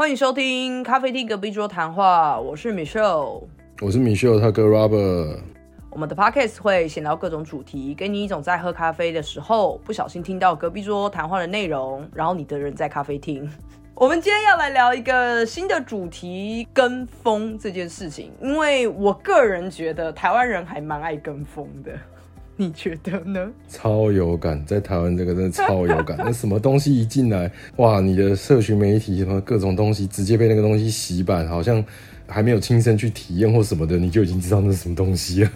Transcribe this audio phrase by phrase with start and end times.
[0.00, 3.44] 欢迎收听咖啡厅隔壁桌谈话，我是 Michelle，
[3.82, 5.40] 我是 Michelle，他哥 Robert。
[5.90, 13.46] 我们的 podcast 会闲聊各种主题，给你一种在喝咖啡的时候不小心听到隔壁桌谈话的内容，然后你的人在咖啡厅。
[13.94, 21.92] 我们今天要来聊一个新的主题——跟风这件事情，因为我个人觉得台湾人还蛮爱跟风的。
[22.60, 23.50] 你觉得呢？
[23.70, 26.18] 超有感，在台湾这个真的超有感。
[26.18, 31.82] 那什么东西一进来，哇，你的社群媒体什么各种东西，直接被那个东西洗版，好像。
[32.32, 35.50] 还没有亲身去体验或什么的，你就已经知道那是什么东西了。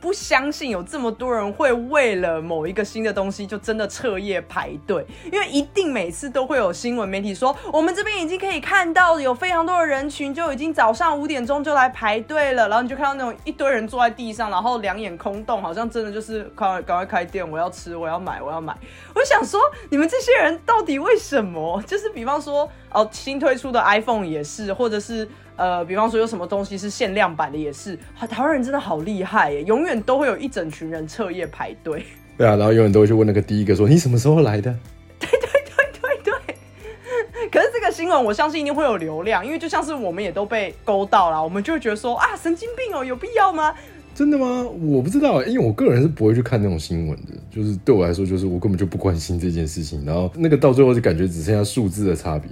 [0.00, 18.74] 不相信有这么多人会为了某一个新的东西就真的彻夜排队，因为一定每次都会有新闻媒体说，我们这边已经可以看到有非常多的人群就已经早上五点钟就来排队了，然后你就看到那种一堆人坐在地上，然后两眼空洞，好像真的就是快赶快开店，我要吃，我要买，我要买。
[19.14, 21.82] 我想说，你们这些人到底为什么？
[21.86, 25.28] 就是比方说，哦，新推出的 iPhone 也是，或者是。
[25.60, 27.94] 呃，比方说有什么东西是限量版的，也是
[28.30, 32.02] 台湾人真的好厉害耶，永远都会有一整群人彻夜排队。
[32.38, 34.74] 对啊，然后永远都会去问那个第一个说你什么时候来的？
[35.18, 37.48] 对对对对对。
[37.50, 43.74] 可是这个新闻我相信一定会有流量，因为就像是我们也都被勾到了，我们就会觉得说啊，神经病哦，有必要吗？
[44.14, 44.66] 真的吗？
[44.66, 52.50] 我不知道，因为我个人是不会去看那种新闻的，就是对我来说，就是我根本就不关心这件事情，然后那个到最后就感觉只剩下数字的差别。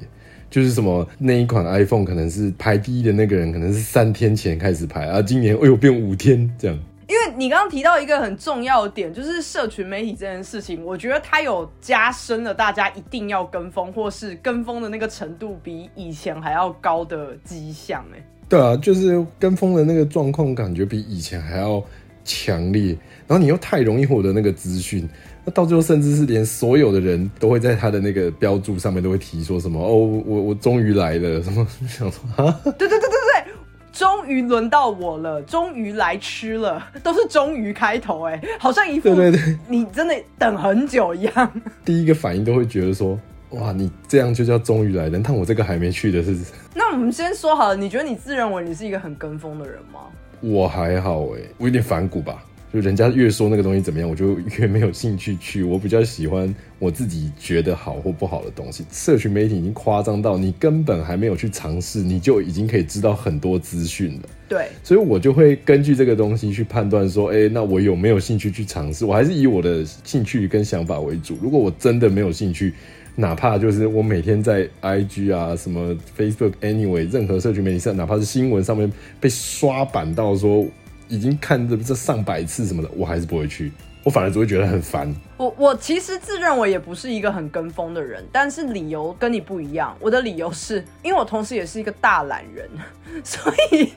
[0.51, 6.79] 就是什么那一款 iPhone 可能是排第一的那个人，可能是三天前开始排啊，今年哎呦变五天这样。
[7.09, 18.05] 因为你刚刚提到一个很重要的点，就是社群媒体这件事情，我觉得它有加深了大家一定要跟风，或是跟风的那个程度比以前还要高的迹象。
[18.15, 21.83] 哎，对啊，就是跟风的那个状况，感觉比以前还要
[22.27, 22.89] 强烈。
[23.27, 25.09] 然后你又太容易获得那个资讯。
[25.51, 29.95] 到最后，甚至是连所有的人都会在他的那个标注上面都会提说什么哦，
[30.25, 32.61] 我我终于来了，什么想说啊？
[32.65, 33.53] 对对对对对，
[33.93, 41.53] 终于轮到我了，终于来吃了，都是终于开头，哎，好像一副对对对，你真的等很久一样。
[41.85, 43.19] 第一个反应都会觉得说，
[43.51, 46.37] 哇，你这样就叫终于来了，但我这个还没去的是。
[46.75, 50.01] 那我们先说好了，你觉得你自认为你是一个很跟风的人吗？
[50.41, 52.45] 我还好哎，我有点反骨吧。
[52.73, 55.63] 就人家越说那个东西怎么样，我就 越没有兴趣去。
[55.63, 58.85] 我比较喜欢我自己觉得好或不好的东西。
[58.93, 64.29] 社群媒体已经夸张到你根本还没有去尝试，你就已经可以知道很多资讯了。
[64.49, 69.07] 对，所以我就会根据这个东西去判断说，哎，那我有没有兴趣去尝试？
[69.07, 71.39] 我还是以我的兴趣跟想法为主。
[71.43, 72.75] 如果我真的没有兴趣，
[73.17, 80.67] 哪怕就是我每天在 IG 啊、什么 Facebook、Anyway 任何社群媒体上，哪怕是新闻上面被刷版到说。
[81.09, 83.73] 已经看这这上百次什么的，我还是不会去，
[84.05, 85.15] 我反而只会觉得很烦。
[85.37, 89.97] 我我其实自认为也不是一个很跟风的人，但是理由跟你不一样。
[90.01, 92.69] 我的理由是因为我同时也是一个大懒人，
[93.25, 93.93] 所以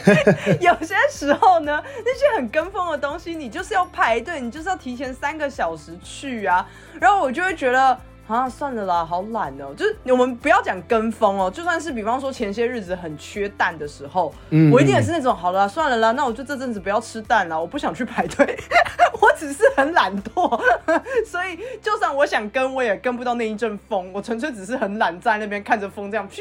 [0.60, 6.68] 有些时候呢，那些很跟风的东西，你就是要排队，你就是要提前三个小时去啊，
[7.00, 7.98] 然后我就会觉得。
[8.26, 9.74] 啊，算了啦，好懒哦。
[9.76, 18.56] 就是我们不要讲跟风哦，就算是比方说前些日子很缺蛋的时候，嗯我一定也是那种好了，算了啦，那我就这阵子不要吃蛋了，我不想去排队，
[19.20, 20.60] 我只是很懒惰，
[21.26, 26.40] 所以就算我想跟，我也跟不到那一阵风，我纯粹只是很懒，在那边看着风这样咻，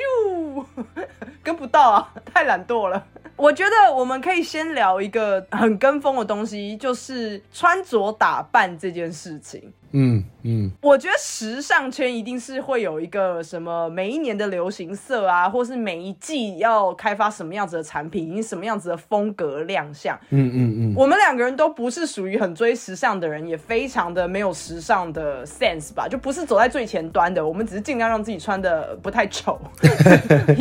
[1.43, 3.03] 跟不到啊，太懒惰了。
[3.35, 9.73] 我觉得我们可以先聊一个很跟风的东西，就是穿着打扮这件事情。
[9.91, 20.19] 嗯嗯，我觉得时尚圈一定是会有一个什么每一年的流行色啊，或是每一季要开发什么样子的产品，以什么样子的风格亮相。
[20.29, 27.45] 嗯嗯嗯，我们两个人都不是属于很追时尚的人，也非常的没有时尚的 sense 吧，就不是走在最前端的。
[27.45, 29.59] 我们只是尽量让自己穿的不太丑，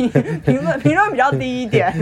[0.45, 1.93] 评论评论比较低一点。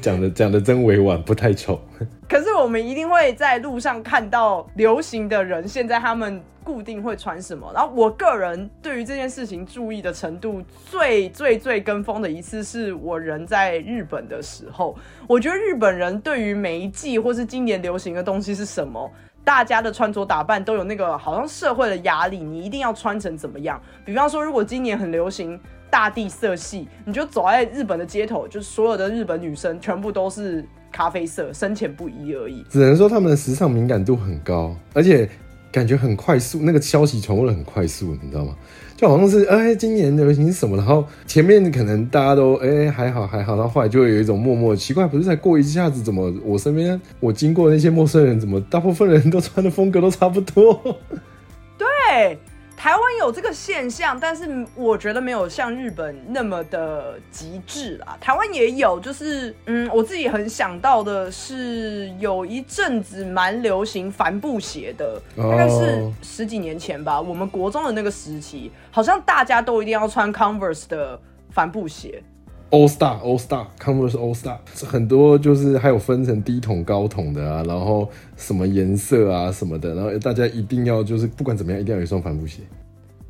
[0.00, 1.80] 讲的讲的真委婉，不太丑。
[2.28, 7.70] 可是我们一定会在路上看到流行的人，现在他们固定会穿什么。
[7.74, 14.96] 然后我个人对于这件事情注意的程度最最最跟风的一次，是我人在日本的时候。
[15.26, 19.10] 我觉得日本人对于每一季或是今年流行的东西是什么，
[19.42, 23.80] 大家的穿着打扮都有那个好像社会的压力，你一定要穿成怎么样。
[24.04, 25.58] 比方说，如果今年很流行
[25.90, 30.64] 大地色系，你就走在日本的街头，就是所有的日本女生全部都是。
[30.92, 35.28] 咖啡色深浅不一而已，只能说他们的时尚敏感度很高，而且
[35.76, 38.56] 感觉很快速，那个消息传播的很快速，你知道吗？
[38.96, 50.96] 就好像是哎，今年流行什么，然后前面可能大家都哎还好还好，然后后来就会有一种默默奇怪，不是才过一下子，怎么我身边我经过那些陌生人，怎么大部分人都穿的风格都差不多？
[51.76, 52.38] 对。
[52.86, 58.16] 台湾有这个现象，但是我觉得没有像日本那么的极致啦。
[58.20, 67.20] 台湾也有，就是嗯，我自己很想到的是，有一阵子蛮流行帆布鞋的，大概是哦十几年前吧。
[67.20, 72.22] 我们国中的那个时期，好像大家都一定要穿 Converse 的帆布鞋。
[72.70, 82.62] All Star All Star Converse All Star 很多就是还有分成低筒高筒的啊，然后什么颜色啊什么的，然后大家一定要就是不管怎么样一定要有一双帆布鞋。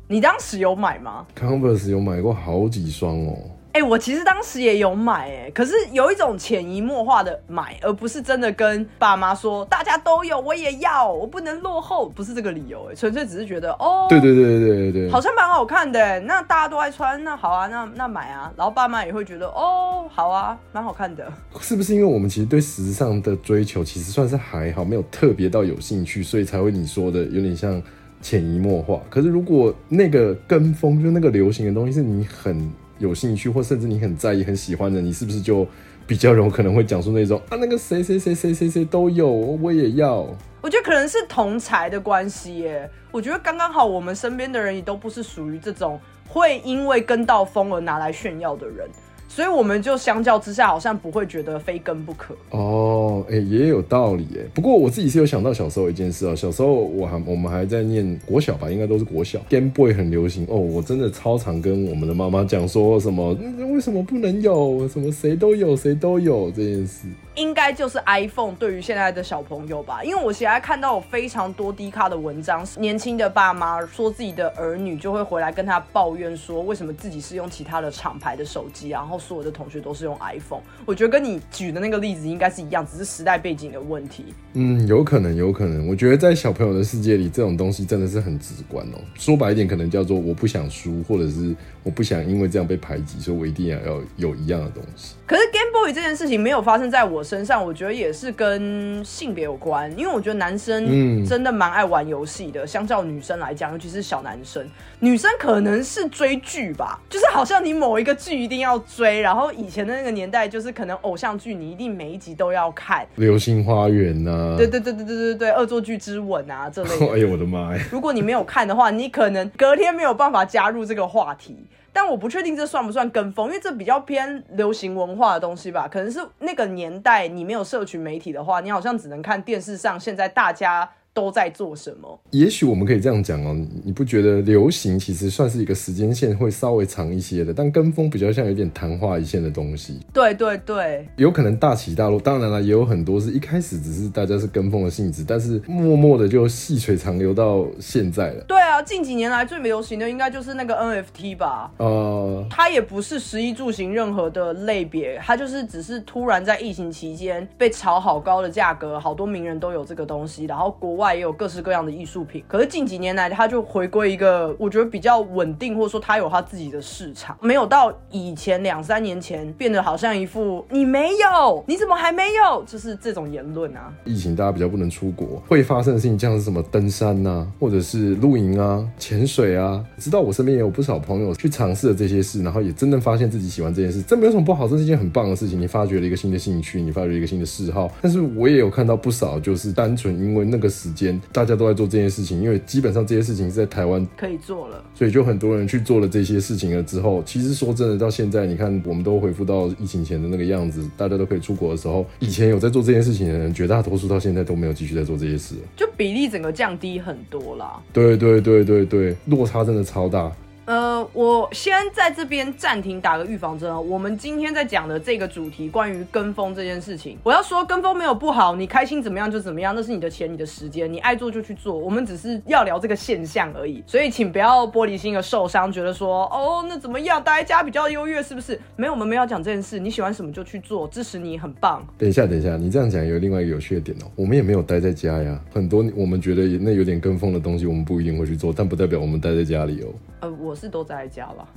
[0.07, 3.37] 你当时有买吗？Converse 有买过好几双哦，
[3.77, 21.31] 哎、我其实当时也有买，哎，可是有一种潜移默化的买，而不是真的跟爸妈说大家都有，我也要，我不能落后，不是这个理由，哎，纯粹只是觉得哦，对对对对对对好像蛮好看的，哎那大家都爱穿，那好啊，那那买啊，然后爸妈也会觉得哦，好啊，蛮好看的。
[21.61, 27.79] 是不是因为我们其实对时尚的追求其实算是还好，没有特别到有兴趣，所以才会你说的有点像
[28.23, 28.99] 潜移默化。
[29.07, 32.67] 可是如果那个跟风，就那个流行的东西是你很
[32.99, 35.67] 有兴趣，或甚至你很在意、很喜欢的，你是不是就
[36.05, 40.27] 比较有可能会讲出那种啊，那个谁谁谁谁谁谁都有，我也要。
[40.61, 42.89] 我觉得可能是同才的关系耶。
[43.11, 48.87] 我觉得刚刚好，我们身边的人也都不是属于这种会因为跟到风而拿来炫耀的人，
[49.27, 52.35] 所以我们就相较之下，好像不会觉得非跟不可。
[52.49, 54.41] 哦，哎、也有道理哎。
[54.53, 60.57] 不过我自己是有想到小时候一件事啊，小时候我还我们还在念国小吧，应该都是国小，Game Boy 很流行哦。
[60.57, 67.07] 我真的超常跟我们的妈妈讲说什么、嗯为什么不能有，什么谁都有谁都有这件事。
[67.37, 80.63] 应该就是 iPhone 对于现在的小朋友吧，因为我现在看到有非常多低咖的文章，年轻的爸妈说自己的儿女就会回来跟他抱怨说，为什么自己是用其他的厂牌的手机，然后所有的同学都是用 iPhone。
[80.83, 84.25] 我觉得跟你举的那个例子应该是一样，只是时代背景的问题。
[84.53, 85.87] 嗯，有可能，有可能。
[85.87, 88.97] 我觉得在小朋友的世界里，这种东西真的是很直观哦。
[89.13, 95.13] 说白一点，可能叫做我不想输，或者是我不想因为这样被排挤，所以我一定要要有一样的东西。
[95.27, 104.65] 可是 Game Boy 这件事情没有发生在我身上，我觉得也是跟性别有关，因为我觉得男生嗯真的蛮爱玩游戏的，相较女生来讲，尤其是小男生，
[105.01, 117.13] 女生可能是追剧吧，就是好像你某一个剧一定要追，然后以前的那个年代，就是可能偶像剧你一定每一集都要看，流星花园呐、对对对对对对对，恶作剧之吻啊这类的。
[117.13, 117.83] 哎呦我的妈呀！
[117.91, 121.57] 如果你没有看的话，你可能隔天没有办法加入这个话题。
[121.99, 125.87] 但我不确定这算不算跟风，因为这比较偏流行文化的东西吧。
[125.87, 132.19] 可能是那个年代你没有社群媒体的话，你好像只能看电视上现在大家都在做什么。
[132.29, 142.19] 也许我们可以这样讲哦，你你不觉得流行其实算是一个时间线会稍微长一些的，但跟风比较像有点昙花一现的东西，对对对，有可能大起大落。
[142.19, 148.43] 当然了，也有很多是一开始只是大家是跟风的性质，但是默默的就细水长流到现在了。
[148.47, 151.71] 对啊，近几年来最流行的应该就是那个 NFT 吧。
[151.77, 162.43] 呃，它也不是食衣住行任何的类别，它就是只是突然在疫情期间被炒好高的价格，好多名人都有这个东西，然后国外也有各式各样的艺术品。
[162.47, 173.93] 可是近几年来，它就回归一个我觉得比较稳定，或者说它有它自己的市场，没有到以前两三年前变得好像一副你没有，你怎么还没有，就是这种言论啊。
[174.05, 179.83] 疫情大家比较不能出国，会发生的事情像是什么登山呐、或者是露营啊、潜水啊。
[179.97, 185.59] 知道我身边也有不少朋友去尝试了这些事，然后也真正发现自己喜欢这件事，这没有什么不好，这是一件很棒的事情。
[185.59, 187.91] 你发掘了一个新的兴趣，你发掘了一个新的嗜好。
[188.01, 205.55] 但是我也有看到不少，就是单纯因为那个时间大家都在做这件事情，因为基本上这些事情是在台湾可以做了，所以就很多人去做了这些事情了之后，其实说真的，到现在你看，我们都恢复到疫情前的那个样子，大家都可以出国的时候，以前有在做这件事情的人，绝大多数到现在都没有继续在做这些事。
[205.75, 207.79] 就比例整个降低很多啦。
[207.93, 210.31] 对对对对对，落差真的超大。
[210.67, 213.79] 呃，我先在这边暂停打个预防针哦。
[213.79, 221.73] 我们今天在讲的这个主题，关于跟风这件事情，我要说跟风没有不好，你开心怎么样就怎么样，那是你的钱、你的时间，你爱做就去做。
[221.73, 228.59] 我们只是要聊这个现象而已，所以请不要玻璃心而受伤，觉得说哦那怎么样，待在家比较优越，是不是？
[228.75, 229.79] 没有，我们没有讲这件事。
[229.79, 231.81] 你喜欢什么就去做，支持你，很棒。
[231.97, 235.41] 等一下，等一下，你这样讲有另外一个有趣的点哦，我们也没有待在家呀。
[235.53, 239.87] 很多我们觉得那有点跟风的东西，我们不一定会去做，但不代表我们待在家里哦。
[240.19, 241.47] 呃，我是都宅在家了。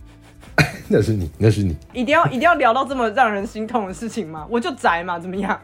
[0.89, 1.77] 那是你，那是你。
[1.93, 4.47] 一定要一定要聊到这么让人心痛的事情吗？
[4.51, 5.59] 我就宅嘛，怎么样？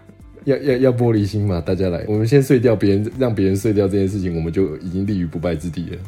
[0.45, 5.99] 要要要玻璃心嘛，大家来，我们先碎掉别人，让别人碎掉这件事情，我们就已经立于不败之地了。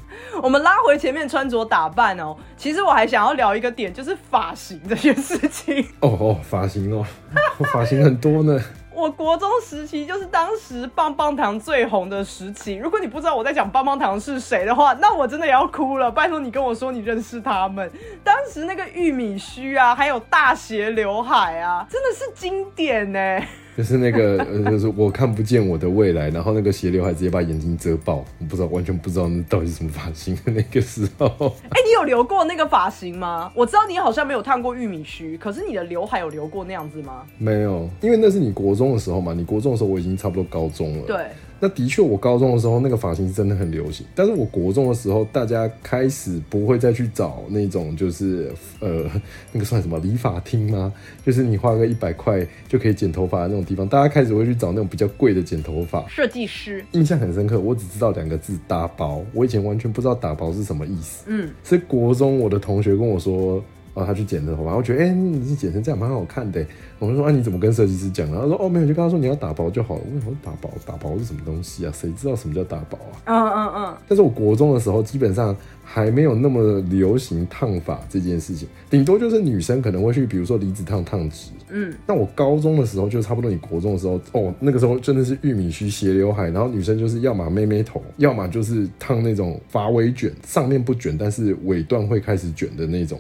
[0.41, 5.85] 我们拉回前面穿着打扮哦，其实我还想要聊一个点，就是发型这件事情。
[6.01, 7.05] 哦哦，发型哦，
[7.73, 8.61] 发型很多呢。
[8.99, 12.75] 我国中时期就是当时棒棒糖最红的时期。
[12.75, 16.11] 如果你不知道我在讲棒棒糖是谁的话，那我真的要哭了。
[16.11, 17.89] 拜托你跟我说你认识他们。
[18.25, 23.41] 当时那个玉米须啊，还有大斜刘海啊，真的是经典呢。
[23.79, 30.37] 就是那个，呃，就是我看不见我的未来，然后那个斜刘海直接把眼睛遮爆，我不知道，完全不知道那到底是什么发型。
[30.47, 31.27] 那个时候，
[31.71, 33.53] 哎，你有留过那个发型吗？
[33.55, 37.23] 我知道你好像没有烫过玉米须，可是你的刘海有留过那样子吗？
[37.39, 41.07] 没有，因为那是你国中的时候嘛，你国中的时候我已经差不多高中了。
[41.07, 41.17] 对。
[41.61, 44.07] 那的确，我高中的时候那个发型是真的很流行。
[44.15, 49.05] 但是我国中的时候，大家开始不会再去找那种就是呃
[49.53, 50.93] 那个算什么理发厅吗？
[51.27, 53.89] 就是你花个一百块就可以剪头发的那种地方。
[53.89, 56.85] 大家开始会去找那种比较贵的剪头发设计师。
[56.93, 59.25] 印象很深刻，我只知道两个字打薄。
[59.33, 61.25] 我以前完全不知道打薄是什么意思。
[61.27, 63.63] 嗯，所以国中我的同学跟我说。
[63.99, 66.65] 然后他去剪的头发，我觉得哎，你剪成这样蛮好看的。
[66.99, 68.27] 我们说啊，你怎么跟设计师讲？
[68.29, 70.03] 他说哦，没有，就跟他说你要打薄就好了。
[70.15, 70.71] 为什么打薄？
[70.87, 71.93] 打薄是什么东西啊？
[71.95, 73.23] 谁知道什么叫打薄啊？
[73.27, 73.97] 嗯嗯嗯。
[74.09, 75.57] 但是我国中的时候，基本上。
[75.91, 81.49] 还没有那么流行烫发这件事情，顶多就是女生可能会去，比如说离子烫烫直。
[81.71, 93.19] 嗯，那我高中的时候就差不多，你国中的时候，哦，那个时候真的是玉米须斜刘海，然后女生就是要么妹妹头，要么就是烫那种发尾卷，上面不卷，但是尾段会开始卷的那种。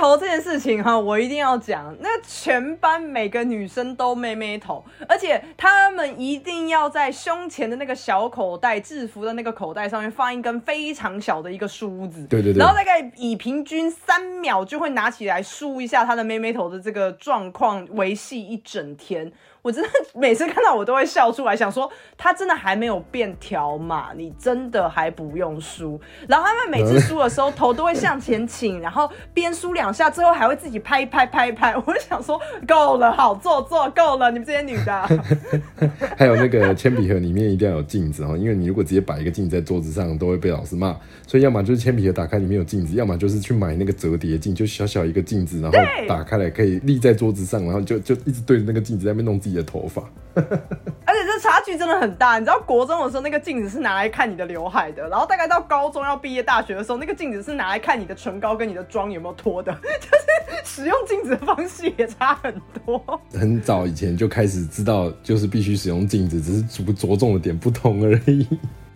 [0.00, 11.90] 头这件事情哈，我一定要讲，那全班每个女生都妹妹头，而且她们一定要在胸前的那个小口袋，制服的那个口袋上面放一根非常小的一个梳。
[12.06, 19.30] 子，对对对，然后大概以平均三秒就会拿起来梳一下她的妹妹头的这个状况，维系一整天。
[19.62, 26.00] 我真的每次看到我都会笑出来，想说他真的还没有变条码，你真的还不用梳。
[26.26, 31.74] 然后他们每次梳的时候 头都会向前倾，然后边梳两下，最后还会自己拍一拍拍一拍。
[31.76, 35.20] 我就想说够了，好做做够了，你们这些女的。
[36.16, 40.96] 还有那个铅笔盒里面一定要有镜子哦，因为你如果直接摆一个镜子在桌子上，都会被老师骂。
[41.26, 49.49] 所以要么就是铅笔盒打开里面有镜子，要么就是去买那个折叠镜，就小小一个镜子，然后打开来可以立在桌子上，然后就就一直对着那个镜子在那边弄自己。
[49.50, 50.02] 你的头发，
[50.34, 52.38] 而且这差距真的很大。
[52.38, 62.54] 你知道国中的时候，那个镜子是拿来看你的刘海的，然后大概到高中要毕业大学的时候，那个镜子是拿来看你的唇膏跟你的妆有没有脱的， 就是使用镜子的方式也差很
[62.84, 63.20] 多。
[63.32, 68.46] 很早以前就开始知道，就是必须使用镜子，只是着着重的点不同而已。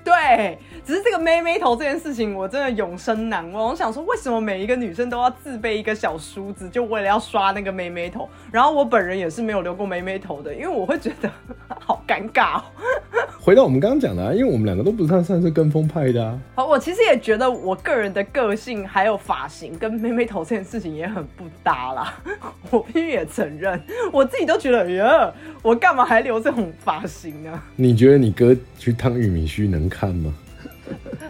[0.05, 3.69] 对，只是这个妹妹头这件事情，我真的永生难忘。
[3.69, 8.29] 我想说，为什么每一个女生都要自备一个小梳子，就为了要刷那个妹妹头？
[8.53, 11.31] 然后我本人也是没有留过妹妹头的，因为我会觉得
[11.81, 12.61] 好尴尬。
[13.41, 16.39] 回到我们刚刚讲的，啊，因为我们两个都不算算是跟风派的啊。
[16.55, 22.15] 好，我其实也觉得我个人的个性还有发型跟妹妹头这件事情也很不搭啦。
[22.71, 23.81] 我必须也承认，
[24.13, 27.63] 我自己都觉得，呀，我干嘛还留这种发型呢？
[27.77, 29.89] 你觉得你哥去烫玉米须能？
[29.89, 30.35] 看吗？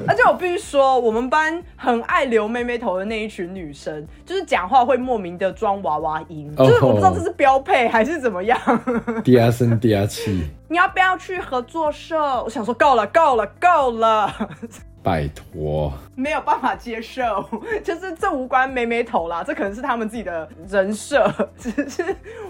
[0.06, 8.58] 而且我必须说，我们班很爱留妹妹头的那一群女生，就是讲话会莫名的装娃娃音，就是我不知道这是标配还是怎么样。
[9.24, 10.44] 低压声低压气。
[10.68, 12.18] 你要不要去合作社？
[12.42, 14.48] 我想说，够了，够了，够了。
[15.02, 17.46] 拜托，没有办法接受，
[17.84, 21.30] 就是这无关妹妹头啦，这可能是他们自己的人设。
[21.58, 22.02] 只是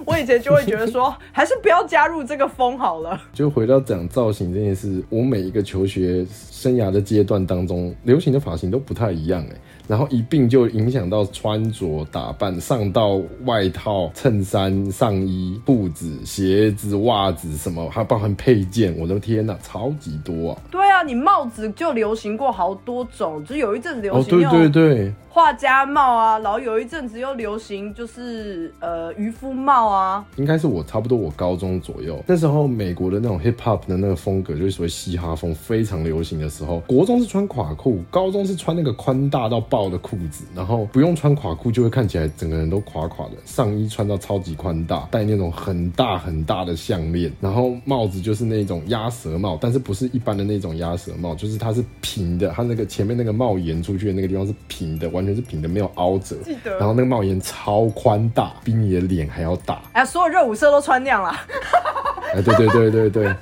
[0.04, 3.20] 我以前就会觉得说，还是不要加入这个风好了。
[3.32, 6.24] 就回到讲造型这件事，我每一个求学
[6.64, 9.56] 生涯的阶段当中，流行的发型都不太一样哎。
[9.86, 18.96] 然后一并就影响到穿着打扮，上到外套、衬衫、上衣、裤子、鞋子、袜子什么，还包含配件。
[18.98, 20.62] 我的天哪，超级多啊！
[20.70, 24.38] 对啊，你帽子就流行过好多种，就有一阵流行。
[24.38, 25.12] 哦，对对对。
[25.28, 55.24] 画家帽啊，然后有一阵子又流行就是呃渔夫帽啊，应该是我差不多我高中左右，那时候美国的那种 hip hop 的那个风格，就是所谓嘻哈风非常流行的时候，国中是穿垮裤，高中是穿那个宽大到爆的裤子，然后不用穿垮裤就会看起来整个人都垮垮的，上衣穿到超级宽大，戴那种很大很大的项链，然后帽子就是那种鸭舌帽，但是不是一般的那种鸭舌帽，就是它是平的，它那个前面那个帽檐出去的那个地方是平的，完。
[55.24, 56.36] 全是平的，没有凹折。
[56.44, 56.76] 记得。
[56.76, 59.80] 然后那个帽檐超宽大，比你的脸还要大。
[59.94, 61.32] 哎，所有热舞社都穿那样了。
[62.34, 63.34] 哎，对对对对对。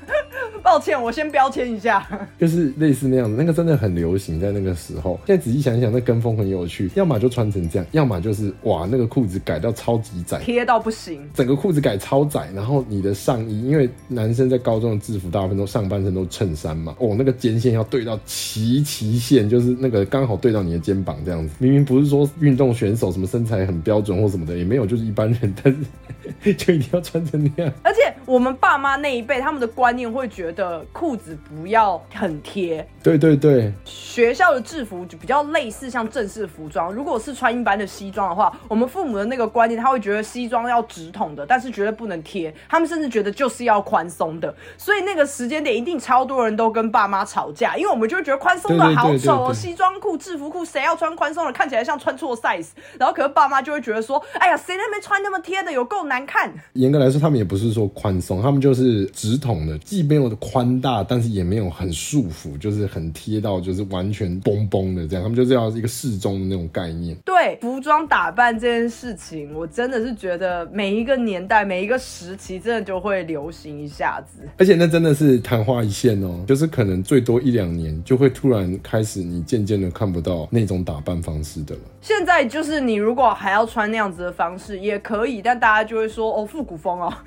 [0.62, 2.06] 抱歉，我先标签一下，
[2.38, 5.18] 就是类似那样子，那个真的很流行，在那个时候。
[5.26, 21.54] 现在仔细想想，那跟风很有趣，要么就穿成这样，要么就是哇，那个裤子改到超级窄，贴到不行，整个裤子改超窄，然后你的上衣，因为男生在高中的制服大部分都上半身都衬衫嘛，哦，那个肩线要对到齐齐线，就是那个刚好对到你的肩膀这样子。
[21.58, 25.78] 明明不是说运动选手什么身材很标准或什么的，也没有，就是一般人，但是
[26.56, 27.72] 就一定要穿成那样。
[27.82, 32.86] 而且我们爸妈那一辈，他们的观念会觉得裤子不要很贴。
[33.02, 36.92] 对对对，学校的制服就比较类似像正式服装。
[36.92, 42.54] 如果是穿一般的西装的话，我们父母的那个观念，他会觉得西装要直筒的，但是绝对不能贴。
[42.68, 44.54] 他们甚至觉得就是要宽松的。
[44.78, 52.68] 所以那个时间点一定超多人都跟爸妈吵架，因为我们就会觉得宽松的好丑哦，西装裤、制服裤谁要穿宽松的，看起来像穿错 size。
[52.98, 56.52] 然后可是爸妈就会觉得说，哎呀，谁那边穿那么贴的，有够难看。
[56.74, 65.22] 严格来说，他们也不是说宽松，他们就是直筒的，既没有宽大，但是也没有很束缚，就是很贴到，就是完全崩崩的这样。
[65.22, 67.16] 他们就这样一个适中的那种概念。
[67.24, 74.46] 对服装打扮这件事情，我真的是觉得每一个年代、每一个时期，真的就会流行一下子。
[74.58, 81.80] 而且那真的是昙花一现哦，就是可能最多一两年，就会突然开始，你渐渐的看不到那种打扮方式的了。
[82.02, 87.14] 现在就是你如果还要穿那样子的方式也可以，但大家就会说哦，复古风哦。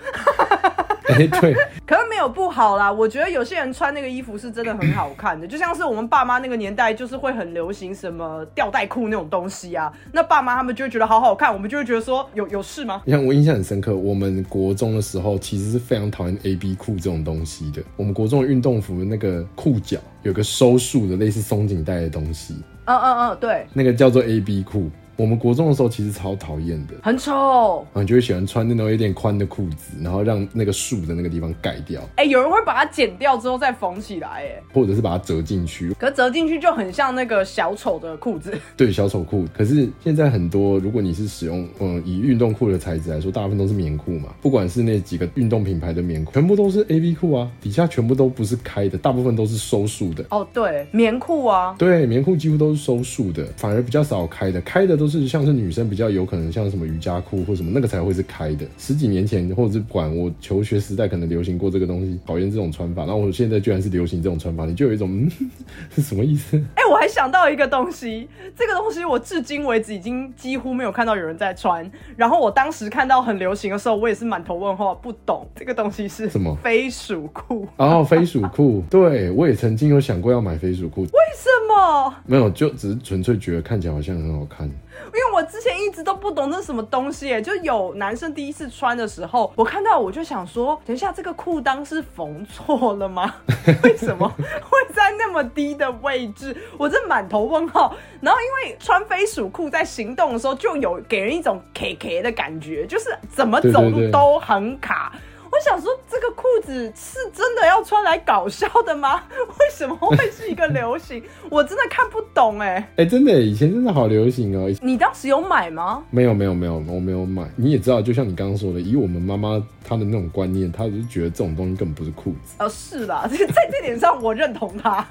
[1.07, 1.53] 哎，对，
[1.87, 2.91] 可是没有不好啦。
[2.91, 9.89] 我觉得有些人穿那个衣服是真的很好看的， 就像是我们爸妈那个年代，就是会很流行什么吊带裤那种东西啊。
[10.11, 13.01] 那爸妈他们就会觉得好好看，我们就会觉得说有有事吗？
[13.05, 17.81] 你看我印象很深刻，我们国中的时候其实是非常讨厌 A B 裤这种东西的。
[17.95, 22.55] 我们国中的运动服那个裤脚有个收束的类似松紧带的东西，
[22.85, 24.89] 嗯嗯嗯，对，那个叫做 A B 裤。
[25.17, 32.01] 我们国中的时候其实超讨厌的，很丑，然后就会喜欢穿那种有点宽的裤子，然后让那个竖的那个地方盖掉。
[32.15, 35.93] 哎，有人会把它剪掉之后再缝起来，哎，或者是把它折进去。
[35.93, 38.53] 可折进去就很像那个小丑的裤子。
[38.75, 39.45] 对，小丑裤。
[39.53, 44.29] 可是现在很多，如果你是使用嗯以运动裤的材质来说，大部分都是棉裤嘛。
[44.41, 50.25] 不管是那几个运动品牌的棉裤，全部都是 A V 裤啊，底下全部都不是开的，大部分都是收束的。
[50.29, 55.85] 哦，对，棉裤啊，对，棉裤几乎都是收束的，反而比较少开的，开的都是像是女生。
[55.85, 58.65] 比较有可能像什么瑜伽裤或什么那个才会是开的。
[58.77, 63.03] 十几年前或者是管我求学时代可能流行过这个东西，讨厌这种穿法。
[63.05, 65.29] 然后我现在居然是流行这种穿法，你就有一种嗯
[65.93, 66.57] 是什么意思？
[66.75, 71.89] 哎，我还想到一个东西，这个东西我至今为止已经几乎没有看到有人在穿。
[72.17, 76.57] 然后我当时看到很流行的时候，我也是满头问号，不懂这个东西是什么？
[76.63, 77.67] 飞鼠裤。
[77.77, 81.03] 哦，飞鼠裤，对我也曾经有想过要买飞鼠裤。
[81.03, 82.13] 为什么？
[82.25, 84.67] 没有，就只是纯粹觉得看起来好像很好看。
[85.07, 93.35] 因为我之前一直都不懂那是什么东西，哎，就有男生第一次穿的时候，我看到我就想说，等一下这个裤裆是缝错了吗？
[93.83, 96.55] 为什么会在那么低的位置？
[96.77, 97.95] 我这满头问号。
[98.21, 105.13] 然后因为穿飞鼠裤在行动的时候，就有给人一种 K K 的感觉，就是怎么走路都很卡。
[105.55, 109.23] 我想说，这个裤子是真的要穿来搞笑的吗？
[109.57, 111.23] 为什么会是一个流行？
[111.49, 112.85] 我真的看不懂哎！
[112.97, 114.69] 哎，真的，以前真的好流行哦。
[114.81, 116.03] 你当时有买吗？
[116.09, 117.47] 没有，没有，没有，我没有买。
[117.55, 122.55] 你也知道，就像你刚刚说的，以我们妈妈她的那种观念，她就是觉得这种东西根本不是裤子。
[122.59, 125.07] 哦，是啦，在这点上我认同她。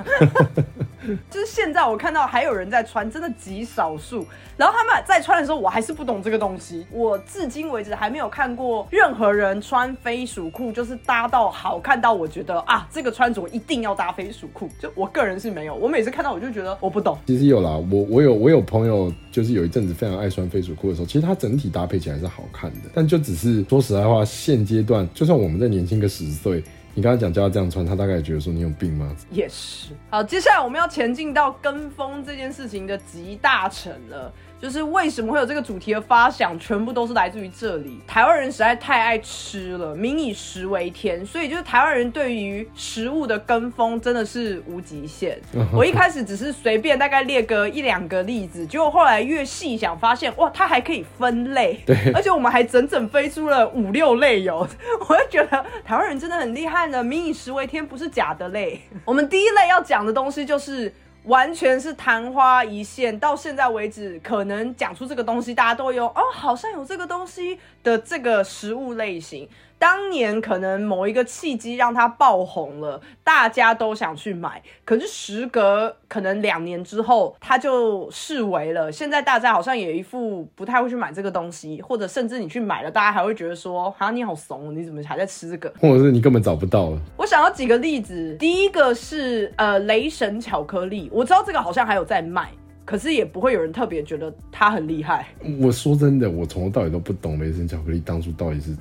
[1.30, 4.26] 就是现在我看到还有人在穿，真的极少数。
[4.56, 6.86] 然后他们在穿的时候，我还是不懂这个东西。
[6.92, 14.68] 我至今为止还没有看过任何人穿飞鼠裤，就是搭到好看到我觉得啊，这个穿着一定要搭飞鼠裤。
[14.78, 17.18] 就我个人是没有，我每次看到我就觉得我不懂。
[17.26, 22.90] 其实有啦，我我有我有朋友，就是有一阵子非常爱穿飞鼠裤的时候，其实它整体搭配起来是好看的。
[22.94, 26.62] 但就只是说实在话，现阶段就算我们再年轻个十岁。
[26.94, 29.14] 你刚才讲叫他这样穿，他大概觉得说你有病吗？
[29.30, 29.88] 也是。
[30.10, 34.32] 好，接下来我们要前进到跟风这件事情的集大成了。
[34.64, 38.00] 就是为什么会有这个主题的发想，全部都是来自于这里。
[38.06, 45.38] 台湾人实在太爱吃了，民以食为天，所以就是台湾人对于食物的跟风真的是无极限。
[45.70, 54.66] 我一开始只是随便大概列个一两个例子，结果后来越细想，发现哇，它还可以分类，对，而且我们还整整飞出了五六类哟。
[55.06, 58.80] 我就觉得台湾人真的很厉害呢，民以食为天不是假的嘞。
[59.04, 60.90] 我们第一类要讲的东西就是。
[61.24, 69.48] 完全是昙花一现，到现在为止，可能讲出这个东西，大家都有哦，好像有这个东西的这个食物类型。
[69.78, 74.62] 当年可能某一个契机让它爆红了，大家都想去买。
[74.84, 78.90] 可是时隔可能两年之后，它就视为了。
[78.90, 86.98] 现在大家好像也一副不太会去买这个东西，或者甚至你去买了，大家还会觉得说：“啊你好怂，你怎么还在吃这个？”或者是你根本找不到了。
[87.18, 92.50] 我想要几个例子，第一个是呃雷神巧克力，我知道这个好像还有在卖，
[92.84, 95.28] 可是也不会有人特别觉得它很厉害。
[95.60, 98.76] 我说真的，我从头到尾都不懂梅森巧克力当初到底是。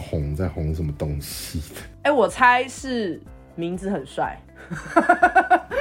[0.00, 1.60] 红在红什么东西？
[2.02, 3.20] 哎，我猜是
[3.54, 4.40] 名字很帅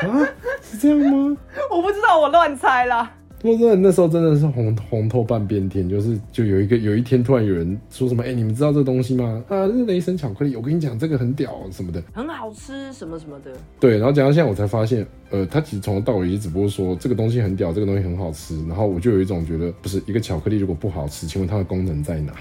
[0.03, 0.27] 啊？
[0.61, 1.37] 是这样吗？
[1.71, 3.09] 我不知道，我乱猜啦。
[3.41, 9.43] 不过真的那时候真的是红红透半边天，就是就有一个有一天突然有人说什么，哎、你们知道这东西吗？
[9.47, 11.99] 啊，这是雷神巧克力，我跟你讲这个很屌什么的。
[12.13, 13.51] 很好吃什么什么的。
[13.79, 22.33] 对，然后讲到现在我才发现，呃，他其实从头到尾也只不过说这个东西很屌，这个东西很好吃，然后我就有一种觉得，不是一个巧克力如果不好吃，请问它的功能在哪？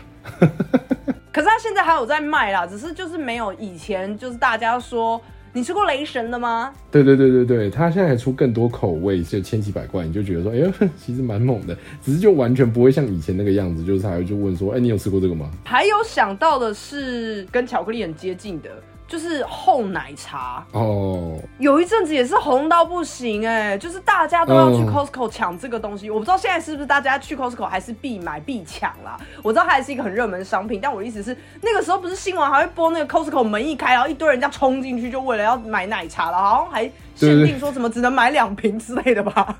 [1.33, 5.19] 可是它现在还有在卖啦，只是就是没有以前就是大家说
[5.53, 6.73] 你吃过雷神的吗？
[6.93, 15.51] 对对对对对，它现在还出更多口味，就千奇百怪，你就觉得说，哎呦， 其实蛮猛的，只是就完全不会像以前那个样子，就是还会就问说，哎，你有吃过这个吗？
[15.65, 18.71] 还有想到的是跟巧克力很接近的，
[19.11, 20.65] 就是厚奶茶。
[20.71, 26.09] 哦，有一阵子也是红到不行哎、就是大家都要去嗯 Costco 抢这个东西。
[26.09, 29.19] 我不知道现在是不是大家去 Costco 还是必买必抢啦。
[29.43, 39.59] 我知道它还是一个很热门的商品，但我的意思是，那个时候不是新闻还会播那个 Costco 门一开，然后一堆人这样冲进去，就为了要买奶茶了，好像还限定说什么只能买两瓶之类的吧。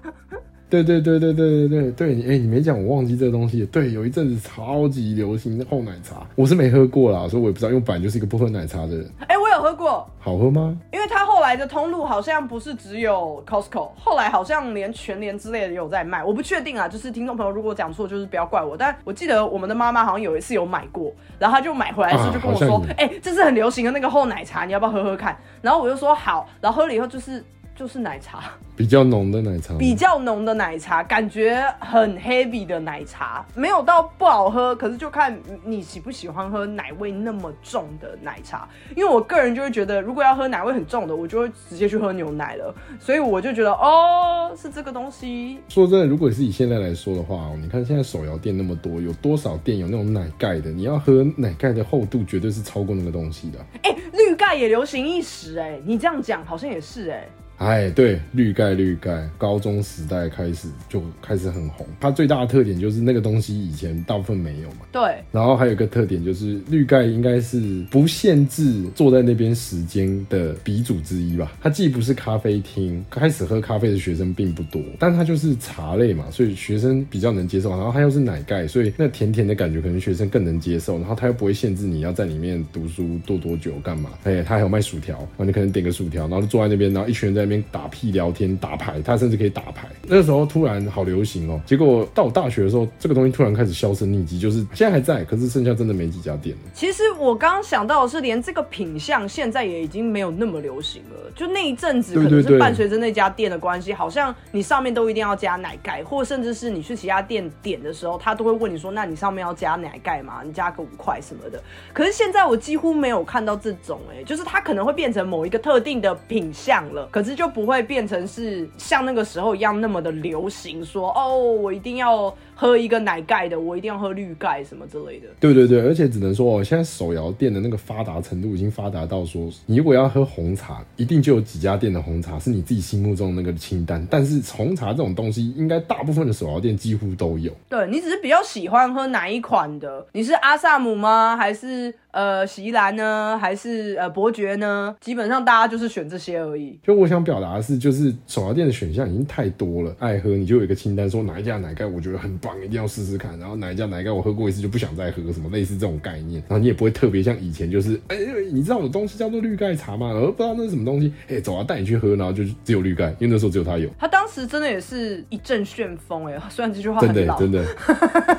[0.71, 3.67] 对对对对对对对对，你哎、你没讲，我忘记这个东西。
[3.67, 9.11] 对，有一阵子超级流行厚奶茶，我是没喝过啦，所以我也不知道，因为本来就是一个不喝奶茶的人。
[9.27, 10.79] 哎、我有喝过，好喝吗？
[10.93, 16.87] 因为它后来的通路好像不是只有 Costco，后来好像连全联之类的也有在卖，我不确定啊。
[16.87, 18.77] 就是听众朋友如果讲错，就是不要怪我。
[18.77, 27.45] 但我记得我们的妈妈好像有一次有买过，然后她就买回来的时候就跟我说好像有：“哎、这是很流行的那个厚奶茶，你要不要喝喝看？”然后我就说好，然后喝了以后就是
[27.81, 38.69] 就是奶茶，比较浓的奶茶，比较浓的奶茶，感觉很 heavy 的奶茶，没有到不好喝，可是就看你喜不喜欢喝奶味那么重的奶茶。
[38.95, 42.75] 因为我个人就会觉得，如果要喝奶味很重的，我就会直接去喝牛奶了。
[42.99, 45.59] 所以我就觉得，哦，是这个东西。
[45.71, 50.71] 说真的，如果是以现在来说的话哦，你看现在手摇店那么多，有多少店有那种奶盖的？
[50.71, 53.59] 你要喝奶盖的厚度，绝对是超过那个东西的。
[53.85, 57.27] 哎、绿盖也流行一时、哎，你这样讲好像也是、哎。
[57.61, 61.87] 哎，对，绿盖绿盖，高中时代开始就开始很红。
[62.01, 64.77] 它最大的特点就是那个东西以前大部分没有嘛。
[64.91, 71.53] 对，然后还有一个特点就是绿盖应该是不限制坐在那边时间的鼻祖之一吧。
[71.61, 77.69] 它既不是咖啡厅，开始喝咖啡的学生并不多，但它就是茶类嘛，所以学生比较能接受。
[77.69, 80.97] 然后它又是奶盖，所以那甜甜的感觉可能学生更能接受。
[80.97, 84.09] 然后它又不会限制你要在里面读书坐多久干嘛。
[84.25, 89.89] 哎，它还有卖薯条，然后你可能点个薯条，然后就坐在那边，然后一群人在那边打屁聊天打牌，他甚至可以打牌。
[90.07, 96.71] 那时候突然好流行哦，结果到我大学的时候，这个东西突然开始销声匿迹，就是现在还在，可是剩下真的没几家店了。
[96.73, 101.31] 其实我刚刚想到的是，连这个品相现在也已经没有那么流行了。
[101.35, 110.43] 就那一阵子，可能是伴随着那家店的关系，好像你上面都一定要加奶盖，或甚至是你去其他店点的时候，他都会问你说：“那你上面要加奶盖吗？
[110.45, 111.63] 你加个五块什么的。”
[111.95, 125.29] 可是现在我几乎没有看到这种、哎，就是它可能会变成某一个特定的品相了，可是就不会变成是像那个时候一样那么的流行，说哦，我一定要喝一个奶盖的，我一定要喝绿盖什么之类的。
[125.41, 134.07] 对对对，而且只能说哦，现在手摇店的那个发达程度已经发达到说，你如果要喝红茶，一定就有几家店的红茶是你自己心目中的那个清单。
[134.11, 137.51] 但是红茶这种东西，应该大部分的手摇店几乎都有。
[137.71, 140.07] 对你只是比较喜欢喝哪一款的？
[140.13, 141.35] 你是阿萨姆吗？
[141.35, 143.39] 还是呃席兰呢？
[143.41, 144.95] 还是呃伯爵呢？
[145.01, 146.79] 基本上大家就是选这些而已。
[146.83, 153.39] 就我想表达的是，就是手摇店的选项已经太多了，爱喝你就有一个清单，说哪一家奶盖我觉得很棒，一定要试试看。
[153.39, 156.43] 然后哪一家奶盖我喝过一次就不想再喝，什么类似这种概念。
[156.49, 158.17] 然后你也不会特别像以前，就是哎、
[158.53, 160.13] 你知道有东西叫做绿盖茶吗？
[160.13, 163.89] 然后不知道那是什么东西，哎、走啊，带你去喝，然后就只有绿盖，因为那时候只有他有。
[163.99, 167.21] 他当时真的也是一阵旋风哎，虽然这句话真的。
[167.39, 167.65] 真的，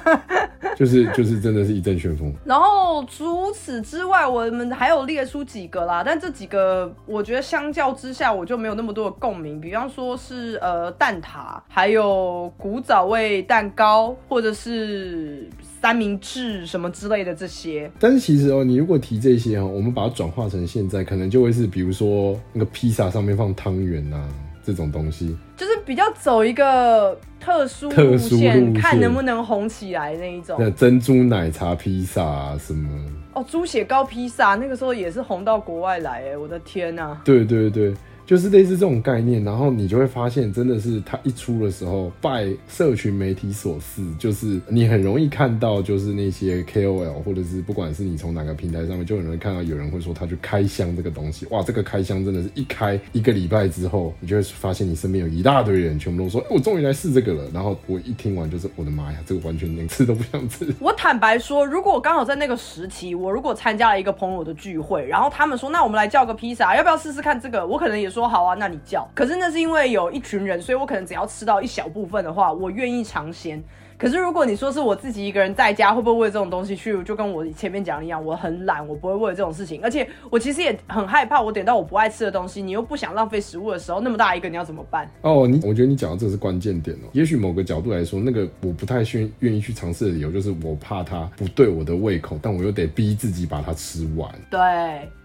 [0.76, 2.34] 就是就是真的是一阵旋风。
[2.43, 9.62] 然后除此之外，我们还有列出几个啦，但这几个我觉得相较之下，我就没有那么多的共鸣。
[9.62, 15.48] 比方说是呃蛋挞，还有古早味蛋糕，或者是
[15.82, 17.92] 三明治什么之类的这些。
[18.00, 24.28] 但是其实哦，你如果提这些哦，我们把它转化成现在，可能就会是比如说那个披萨上面放汤圆啊
[24.64, 25.36] 这种东西。
[25.58, 30.58] 就是比较走一个特殊特殊路线，看能不能红起来那一种。
[30.60, 32.90] 那珍珠奶茶披萨啊什么，
[33.36, 37.94] 哦，猪血糕披萨那个时候也是红到国外来，哎，我的天呐、对对对，
[38.32, 39.44] 就是类似这种概念。
[39.44, 51.46] 然后你就会发现，真的是它一出的时候，拜社群媒体所赐，就是你很容易看到，就是那些 KOL 或者是不管是你从哪个平台上面，就很容易看到有人会说他去开箱这个东西。
[51.48, 57.44] 哇，这个开箱真的是一开一个礼拜之后，你就会发现你身边有一大堆人，全部都说，我终于来试这个了。
[57.54, 60.74] 然后我一听完就是，我的妈呀，这个完全连吃都不想吃。
[60.80, 67.67] 我坦白说，如果我刚好在那个时期，我如果参加了一个朋友的聚会，然后他们说，那我们来叫个披萨，要不要试试看这个？
[67.67, 69.07] 我可能也说说好啊，那你叫。
[69.15, 73.60] 可是那是因为有一群人，所以我可能只要吃到一小部分的话，我愿意尝鲜。
[74.02, 77.04] 可是如果你说是我自己一个人在家，会不会为了这种东西去？
[77.04, 79.80] 就跟我前面讲的一样，我很懒，我不会为了这种事情。
[79.84, 85.08] 而且我其实也很害怕，我点到我不爱吃的东西，你又不想浪费食物的时候，那么大一个你要怎么办？
[85.22, 87.10] 哦，你我觉得你讲的这个是关键点哦。
[87.12, 94.28] 也许某个角度来说，那个我不太愿愿意去尝试的理由，就是我怕它不对我的胃口，但我又得逼自己把它吃完。
[94.50, 94.60] 对，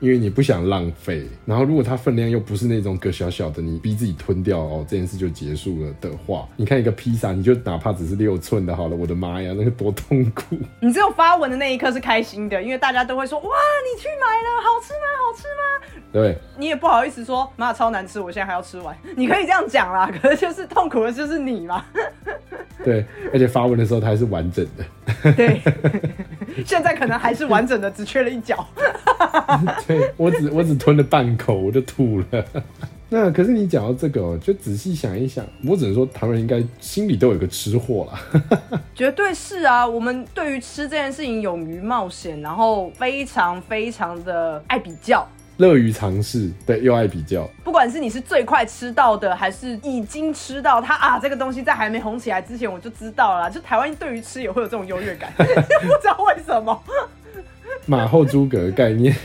[0.01, 1.27] 因为你不想浪费。
[1.47, 9.55] 然后如果它分量又不是那种个小小的，你逼自己吞掉哦，这件事就结束了的话，你看一个披萨，你就哪怕只是六寸的，好了，我的妈呀！
[9.57, 10.59] 那个多痛苦！
[10.81, 15.07] 你只有发文的那一刻是开心的，因为大家都会说：“哇，你去买了，好吃吗？
[15.24, 21.85] 好吃吗？”对，你也不好意思说：“妈，超难吃，我现在还要吃完。”你可以这样讲啦， 可是就是痛苦的就是你嘛。
[22.85, 24.85] 对，而且发文的时候它还是完整的。
[25.33, 25.61] 对，
[26.64, 28.66] 现在可能还是完整的，只缺了一角。
[29.87, 32.44] 对我只我只吞了半口，我就吐了。
[33.09, 38.81] 那可是你讲到这个，就仔细想一想，我只能说，台湾人应该心里都有个吃货啦。
[38.97, 45.25] 绝对是啊，我们对于吃这件事情勇于冒险，然后非常非常的爱比较，
[45.59, 47.49] 乐于尝试，对，又爱比较。
[47.62, 53.49] 不管是你是最快吃到的，还是已经吃到它啊，这个东西在还没红起来之前我就知道了。
[53.49, 56.83] 就台湾对于吃也会有这种优越感， 不知道为什么。
[57.87, 59.14] 马后诸葛的概念。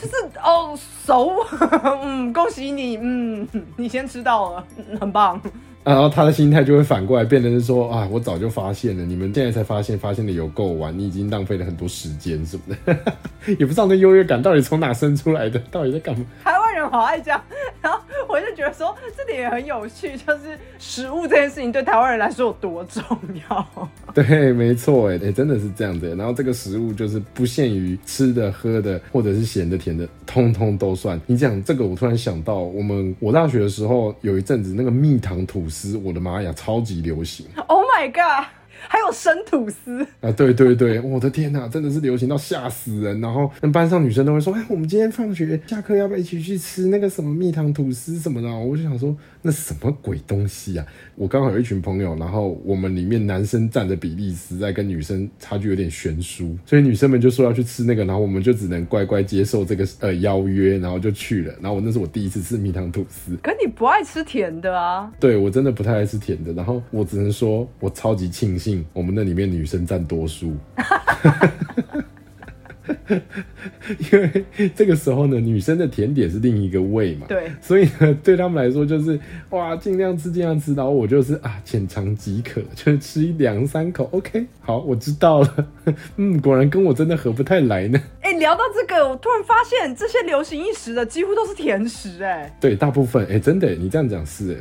[0.00, 1.30] 就是哦，熟，
[2.02, 4.64] 嗯，恭喜你，嗯，你先吃到了，
[4.98, 5.40] 很棒。
[5.84, 12.96] 然后他的心态就会反过来变成是说啊，我早就发现了，你们现在才发现，发现的有够晚，你已经浪费了很多时间什么的，
[13.56, 16.26] 也不知道那优越感到底从哪生出来的，到底在干嘛？
[16.80, 17.42] 人好爱这样，
[17.80, 23.02] 然后我就觉得说这点也很有趣，就是食物这件事情对台湾人来说有多重
[23.50, 23.88] 要。
[24.14, 26.14] 对，没错，哎，哎，真的是这样子。
[26.16, 31.20] 然后这个食物就是不限于吃的、喝的，或者是咸的、甜的，通通都算。
[31.26, 36.00] 你讲这个，我突然想到，我们我大学的时候有一阵子那个蜜糖吐司。
[36.02, 38.46] 我的妈呀，超级流行！Oh my god，
[38.88, 40.30] 还有生吐司啊！
[40.32, 43.20] 对对对，我的天哪，真的是流行到吓死人。
[43.20, 49.16] 然后班上女生都会说：“哎，我们今天放学下课要不要一起去吃那个什么蜜糖吐司什么的？”我就想说。
[49.42, 50.84] 那什么鬼东西啊！
[51.14, 61.54] 我刚好有一群朋友，然后我们里面男生占的比例实在跟女生差距有点悬殊，所以女生们就说要去吃那个，然后我们就只能乖乖接受这个呃邀约，然后就去了。
[61.60, 63.36] 然后我那是我第一次吃蜜糖吐司。
[63.40, 65.12] 可你不爱吃甜的啊？
[65.20, 66.52] 对我真的不太爱吃甜的。
[66.54, 70.56] 然后我只能说我超级庆幸我们那里面女生占多数。
[74.10, 79.18] 因为这个时候呢，女生的甜点是另一个味嘛，对，所以呢，对他们来说就是
[79.50, 85.68] 哇，尽量吃，尽量吃，然后我就是啊，浅尝即可，就是吃一两三口，OK，好，我知道了，
[86.16, 88.00] 嗯，果然跟我真的合不太来呢。
[88.20, 94.58] 哎，聊到这个，我突然发现这些流行一时的几乎都是甜食，哎，对，大部分，哎，真的，你这样讲是，哎，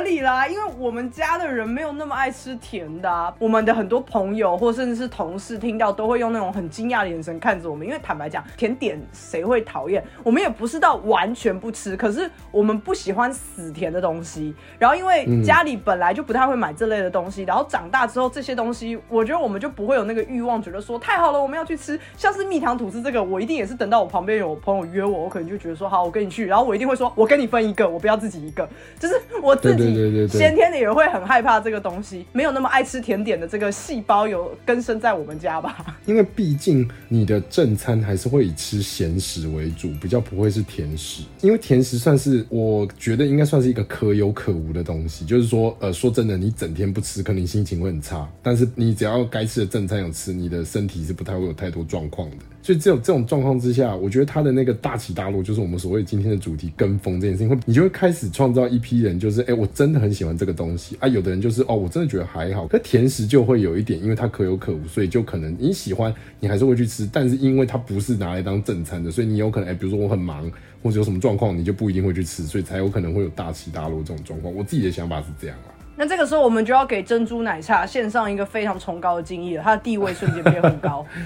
[0.00, 10.02] 合理啦，因为我们家的人没有那么爱吃甜的，啊，我们的很多朋友或甚至是同事听到都会用那种很惊讶的眼神看着我们，因为坦白讲，甜点谁会讨厌？
[10.24, 14.54] 我们也不是到完全不吃，可是我们不喜欢死甜的东西。
[14.78, 22.00] 然后因为家里本来就不太会买这类的东西，然后长大之后这些东西，我觉得我们就不会有那个欲望，觉得说太好了，我们要去吃。
[22.16, 26.46] 像是蜜糖吐司这个，我一定也是等到我旁边有朋友约我，我可能就觉得说好，我跟你去。
[26.46, 28.66] 然后我一定会说，我跟你分一个，我不要自己一个。
[28.98, 29.89] 就是我自己
[30.28, 35.98] 先天的也会很害怕这个东西，没有那么爱吃甜点的这个细胞有根深在我们家吧。
[36.06, 41.22] 因为毕竟你的正餐还是会以吃咸食为主，比较不会是甜食。
[41.42, 45.24] 因为甜食算是我觉得应该算是一个可有可无的东西。
[45.24, 48.28] 就是说，呃，说真的，你整天不吃，可能心情会很差。
[48.42, 52.36] 但是你只要该吃的正餐有吃，你的身体是不太会有太多状况的。
[52.62, 61.08] 所以只有这种状况之下，我觉得他的那个大起大落，就是我们所谓今天的主题——跟风这件事情，会你就会开始创造一批人，就是哎，我真的很喜欢这个东西啊。
[61.08, 62.66] 有的人就是哦，我真的觉得还好。
[62.66, 67.08] 可甜食就会有一点，因为它可有可无，所以就可能你喜欢，你还是会去吃。
[67.10, 70.50] 但是因为它不是拿来当正餐的，所以你有可能哎，比如说我很忙，
[70.82, 74.54] 或者有什么状况，你就不一定会去吃，所以才有可能会有大起大落这种状况。
[74.54, 75.72] 我自己的想法是这样啊。
[75.96, 81.06] 那这个时候，我们就要给珍珠奶茶献上一个非常崇高的敬意了，它的地位瞬间变很高。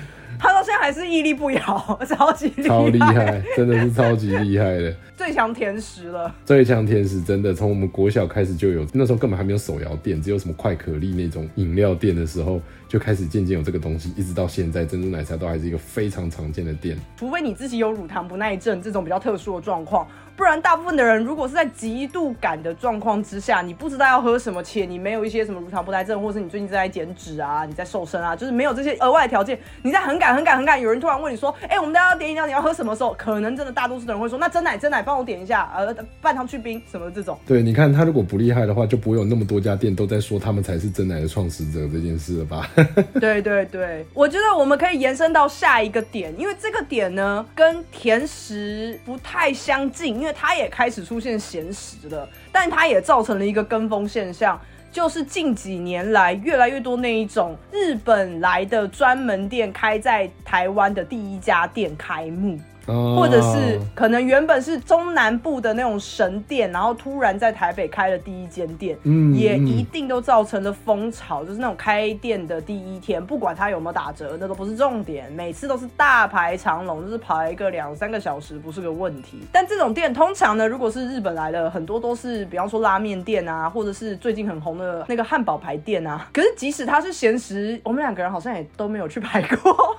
[0.44, 6.34] 他到现在还是屹立不摇， 超级超厉害，真的是超级厉害的，最强甜食了。
[6.44, 16.98] 最强甜食真的从我们国小开始就有，那时候根本还没有手摇店，只有什么快可丽那种饮料店的时候，就开始渐渐有这个东西，一直到现在，珍珠奶茶都还是一个非常常见的店。
[17.16, 33.14] 除非你自己有乳糖不耐症这种比较特殊的状况，不然大部分的人如果是在极度赶的状况之下，你不知道要喝什么，且你没有一些什么乳糖不耐症，或是你最近正在减脂啊，你在瘦身啊，就是没有这些额外条件，你在很赶很赶很赶，有人突然问你说，哎，我们大家要点饮料，你要喝什么时候？
[33.16, 37.38] 可能真的大多数的人会说，那真奶真奶帮我点一下，呃，半糖去冰什么这种。
[37.46, 42.68] 对，你看他如果不厉害的话，就不会有那么多家店都在说他们才是真奶的创始者这件事了吧？
[43.20, 54.58] 对对对，我觉得我们可以延伸到下一个点，因为这个点呢跟甜食不太相近，因为它也开始出现咸食了，但它也造成了一个跟风现象，
[54.90, 62.58] 就是近几年来越来越多那一种日本来的专门店开在台湾的第一家店开幕。
[62.86, 71.44] 或者是可能原本是中南部的那种神店，然后突然在台北开了第一间店，嗯，也一定都造成了风潮。
[71.44, 79.40] 就是那种开店的第一天，不管它有没有打折，那都不是重点，每次都是大排长龙，就是排个两三个小时不是个问题。
[79.50, 86.28] 但这种店通常呢，如果是日本来的，很多都是比方说拉面店啊，或者是最近很红的那个汉堡排店啊。
[86.32, 89.96] 可是即使它是闲时，我们两个人好像也都没有去排过。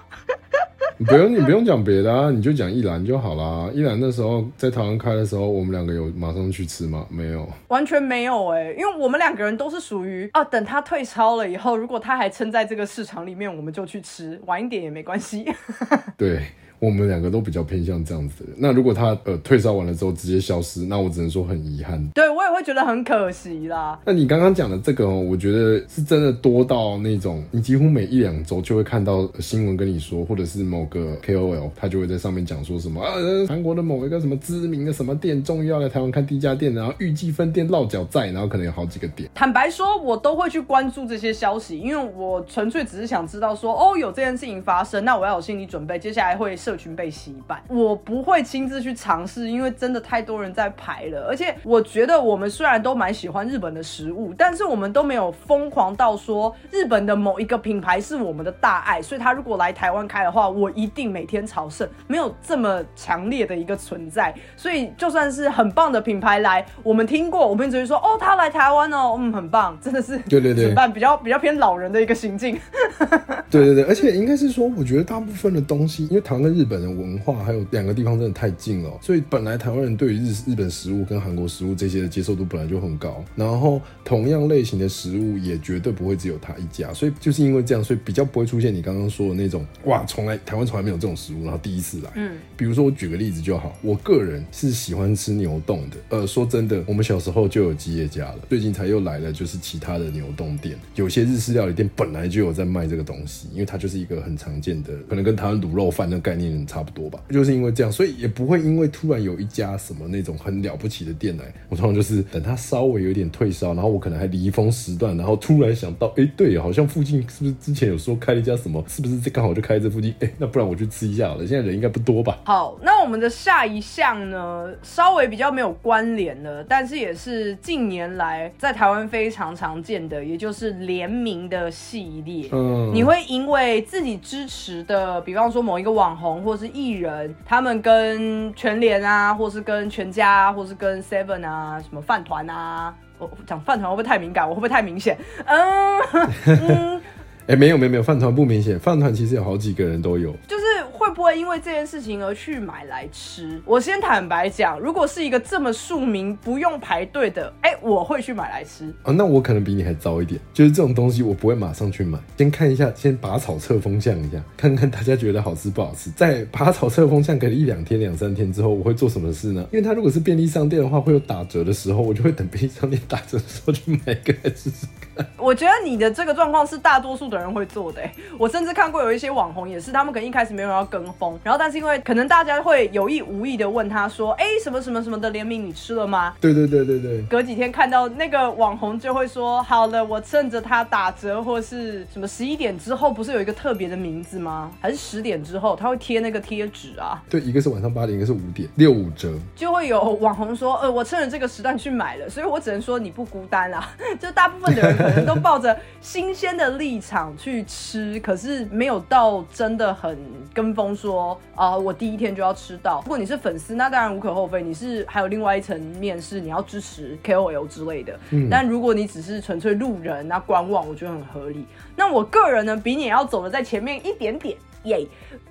[1.03, 3.69] 不用你不用讲别的啊，你就讲一兰就好啦。
[3.73, 7.05] 一兰那时候在台湾开的时候，我们两个有马上去吃吗？
[7.09, 15.45] 没有，完全没有哎，因为我们两个人都是属于啊，等他退超了以后，如果他还撑在这个市场里面，我们就去吃，晚一点也没关系。
[16.15, 16.43] 对。
[16.85, 18.51] 我们两个都比较偏向这样子的。
[18.57, 22.01] 那如果他呃退烧完了之后直接消失，那我只能说很遗憾。
[22.13, 23.99] 对我也会觉得很可惜啦。
[24.05, 33.13] 那你刚刚讲的这个哦，我觉得是真的多到那种，你几乎每一两周就会看到新闻跟你说，或者是某个 KOL 他就会在上面讲说什么啊，
[33.47, 39.29] 韩国的某一个什么知名的什么店终于要来台湾看第一家店，然后预计分店落脚在，然后可能有好几个点。
[39.33, 51.25] 坦白说，我都会去关注这些消息，因为我纯粹只是想知道说，哦，有这件事情发生，那我要有心理准备，接下来会社群被洗版，我不会亲自去尝试，因为真的太多人在排了。
[51.29, 59.01] 而且我觉得我们虽然都蛮喜欢日本的食物，但是我们都没有疯狂到说日本的某一个品牌是我们的大爱。
[59.01, 64.35] 所以他如果来台湾开的话，我一定每天朝圣，没有这么强烈的一个存在。
[64.57, 72.59] 所以就算是很棒的品牌来，我们听过，我们只会说哦，他来台湾哦，嗯，很棒，真的是 对对对，比较比较偏老人的一个行径。
[73.49, 77.35] 对对对，而且应该是说，我觉得大部分的东西，因为台湾跟日本的文化。
[77.45, 92.09] 还有两个地方真的太近了，所以本来台湾人对于日日本食物跟韩国食物这些的接受度本来就很高，然后同样类型的食物也绝对不会只有他一家，所以就是因为这样，所以比较不会出现你刚刚说的那种哇，从来台湾从来没有这种食物，然后第一次来。
[92.15, 95.97] 嗯，比如说我举个例子就好，我个人是喜欢吃牛冻的。
[96.09, 107.19] 呃，说真的，我们小时候就有基业家了，最近才又来了，就是其他的牛冻店，有些日式料理店本来就有在卖这个东西，因为它就是一个很常见的，可能跟台湾卤肉饭的概念差不多吧。
[107.29, 118.83] 就是因为这样，所以也不会因为突然有一家什么那种很了不起的店来，我通常就是等它稍微有点退烧，然后我可能还离峰时段，然后突然想到，哎，对，好像附近是不是之前有说开了一家什么？
[118.87, 120.13] 是不是这刚好就开这附近？
[120.19, 121.45] 哎，那不然我去吃一下好了。
[121.45, 122.37] 现在人应该不多吧？
[122.43, 132.49] 好，那我们的下一项呢，稍微比较没有关联的，但是也是近年来在台湾非常常见的，也就是联名的系列。
[132.51, 137.33] 嗯，你会因为自己支持的，比方说某一个网红或是艺人。
[137.45, 144.47] 他们跟全联啊，或是跟全家，或是跟 Seven 啊，什么饭团啊，我讲饭团会不会太敏感？
[144.47, 145.17] 我会不会太明显？
[145.45, 147.01] 嗯，
[147.47, 150.63] 哎，没有没有没有，饭团不明显，饭团其实有好几个人都有，就是。
[151.05, 153.61] 会不会因为这件事情而去买来吃？
[153.63, 158.91] 我先坦白讲，如果是一个这么庶民不用排队的，哎，我会去买来吃。
[159.03, 166.09] 哦，那我可能比你还早一点，就是这种东西我不会马上去买，先看一下，先拔草测风向一下，看看大家觉得好吃不好吃。
[166.09, 169.63] 在拔草测风向给了一两天、两三天之后，我会做什么事呢？
[169.71, 175.23] 因为它如果是便利商店的话，会有打折的时候，我就会等便利商店打折的时候去买一个来试试看。
[175.37, 178.01] 我觉得你的这个状况是大多数的人会做的。
[178.39, 180.83] 我甚至看过有一些网红也是，他们可能一开始没有要。
[180.99, 186.33] 跟风，然后但是因为可能大家会有意无意的问他说，哎，什么什么什么的联名你吃了吗？
[186.39, 187.21] 对对对对对。
[187.23, 194.71] 隔几天看到那个网红就会说，好了，我趁着它打折或是什么十一点之后，不是有一个特别的名字吗？
[194.79, 197.21] 还是十点之后他会贴那个贴纸啊？
[197.29, 210.17] 对，一个是晚上八点，一个是五点六五折，就会有网红说，呃，我趁着这个时段去买了，所以我只能说你不孤单啊， 就大部分的人可能都抱着新鲜的立场去吃，可是没有到真的很
[210.53, 211.39] 跟风说。
[211.55, 213.01] 啊，我第一天就要吃到。
[213.05, 214.61] 如果你是粉丝，那当然无可厚非。
[214.61, 218.19] 你是还有另外一层面是你要支持 KOL 之类的。
[218.31, 218.49] 嗯。
[218.51, 221.65] 但如果你只是纯粹路人，那观望，我觉得很合理。
[221.95, 225.07] 那我个人呢，比你要走的在前面一点点，耶，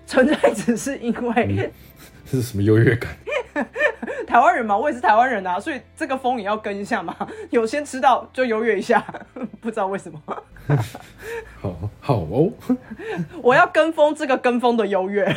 [0.06, 1.70] 纯粹只是因为
[2.30, 3.10] 这是什么优越感？
[4.26, 7.16] 台湾人嘛，我也是台湾人啊，所以这个风也要跟一下嘛。
[7.50, 9.04] 有先吃到就优越一下，
[9.60, 10.20] 不知道为什么。
[11.60, 12.50] 好好哦，
[13.42, 15.36] 我要跟风这个跟风的优越。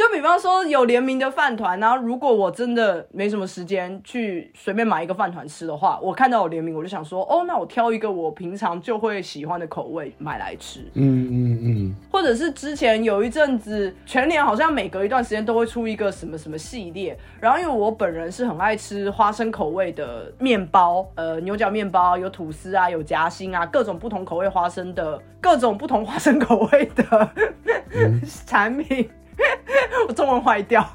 [0.00, 10.80] 就比方说有联名的饭团，然后如果我真的没什么时间去随便买一个饭团吃的话，我看到有联名，我就想说，哦，那我挑一个我平常就会喜欢的口味买来吃。
[10.94, 27.30] 嗯嗯嗯，或者是之前有一阵子，全年好像每隔一段时间都会出一个什么什么系列，然后因为我本人是很爱吃花生口味的面包，呃，牛角面包有吐司啊，有夹心啊，各种不同口味花生的，各种不同花生口味的
[28.46, 29.10] 产品。
[30.08, 30.86] 我中文坏掉，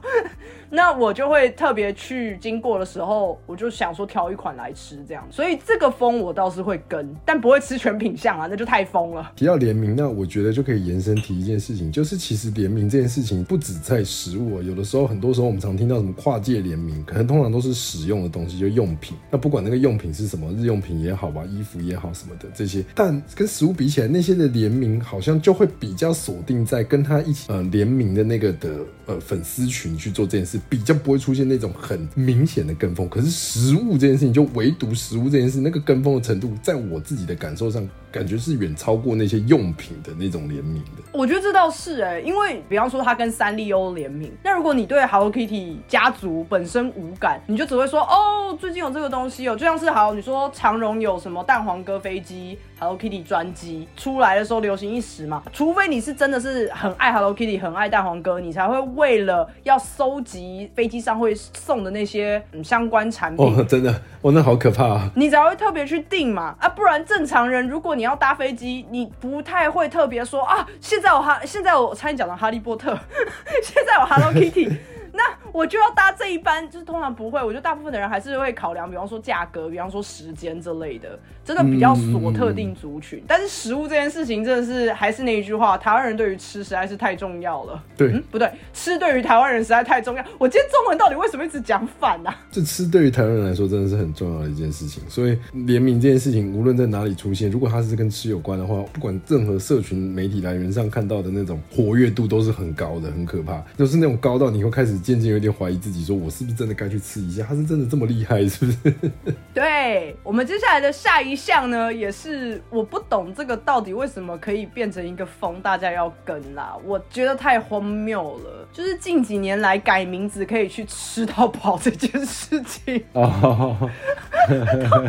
[0.75, 5.25] 那我就会特别去经过的时候，我就想说挑一款来吃这样。
[5.31, 9.31] 所以这个风我倒是会跟，但不会吃全品相啊，那就太疯了。
[9.37, 19.15] 提到联名，那我觉得就可以延伸提一件事情，就是其实联名这件事情不止在食物，有的时候很多时候我们常听到什么跨界联名，可能通常都是使用的东西，就用品。
[19.31, 28.69] 那不管那个用品是什么，日用品也好吧，衣服也好什么的这些，但跟食物比起来，那些的联名好像就会比较锁定在跟他一起呃联名的那个的。
[29.07, 33.07] 呃，粉丝群去做这件事，比较不会出现那种很明显的跟风。
[33.09, 37.87] 可是食物这件事情，就唯独食物这件事，那个跟风的程度，在我自己的感受上。
[38.15, 41.03] 感觉是远超过那些用品的那种联名的。
[41.11, 63.45] 我觉得这倒是哎，因为比方说他跟三丽鸥联名，那如果你对 Hello Kitty 家族本身无感，你就只会说哦，最近有这个东西哦，就像是好，你说长荣有什么蛋黄哥飞机、Hello Kitty 专机出来的时候流行一时嘛，除非你是真的是很爱 Hello Kitty、很爱蛋黄哥，你才会为了要收集飞机上会送的那些嗯相关产品。
[63.45, 63.91] 哦，真的，
[64.21, 65.09] 哦，那好可怕啊！
[65.15, 68.04] 你才会特别去订嘛啊，不然正常人如果你。
[68.05, 72.95] 你要搭飞机，你不太会特别说啊，现在我哈，现在我参与讲的哈利波特，
[73.63, 74.77] 现在我 Hello Kitty。
[75.15, 77.41] 那我就要搭这一班，就是通常不会。
[77.41, 83.23] 我觉得大部分的人还是会考量，比方说价格，比方说时间之类的，真的比较锁特定族群。
[83.27, 87.81] 但是食物这件事情，真的是还是那一句话，台湾人对于吃实在是太重要了。
[87.97, 88.51] 对，不对？
[88.73, 90.25] 吃对于台湾人实在太重要。
[90.37, 92.29] 我今天中文到底为什么一直讲反呢？
[92.51, 95.01] 这吃对于台湾人来说真的是很重要的一件事情。
[95.09, 105.75] 所以联名这件事情，无论在哪里出现，如果它是跟吃有关的话，不管任何社群媒体来源上看到的那种活跃度都是很高的，很可怕，就是那种高到你会开始渐渐有点怀疑。
[105.77, 107.45] 自己说，我是不是真的该去吃一下？
[107.47, 109.11] 他是真的这么厉害，是不是？
[109.53, 116.75] 对我们接下来的下一项呢，也是我不懂这个到底为什么可以变成一个风，大家要跟啦。
[116.83, 123.29] 我觉得太荒谬了，就是近几年来改名字可以去吃到饱这件事情， 到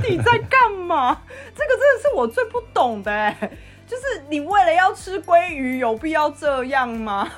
[0.03, 1.22] 底在干嘛？
[1.55, 3.34] 这个真的是我最不懂的。
[3.89, 7.30] 就是你为了要吃鲑鱼，有必要这样吗？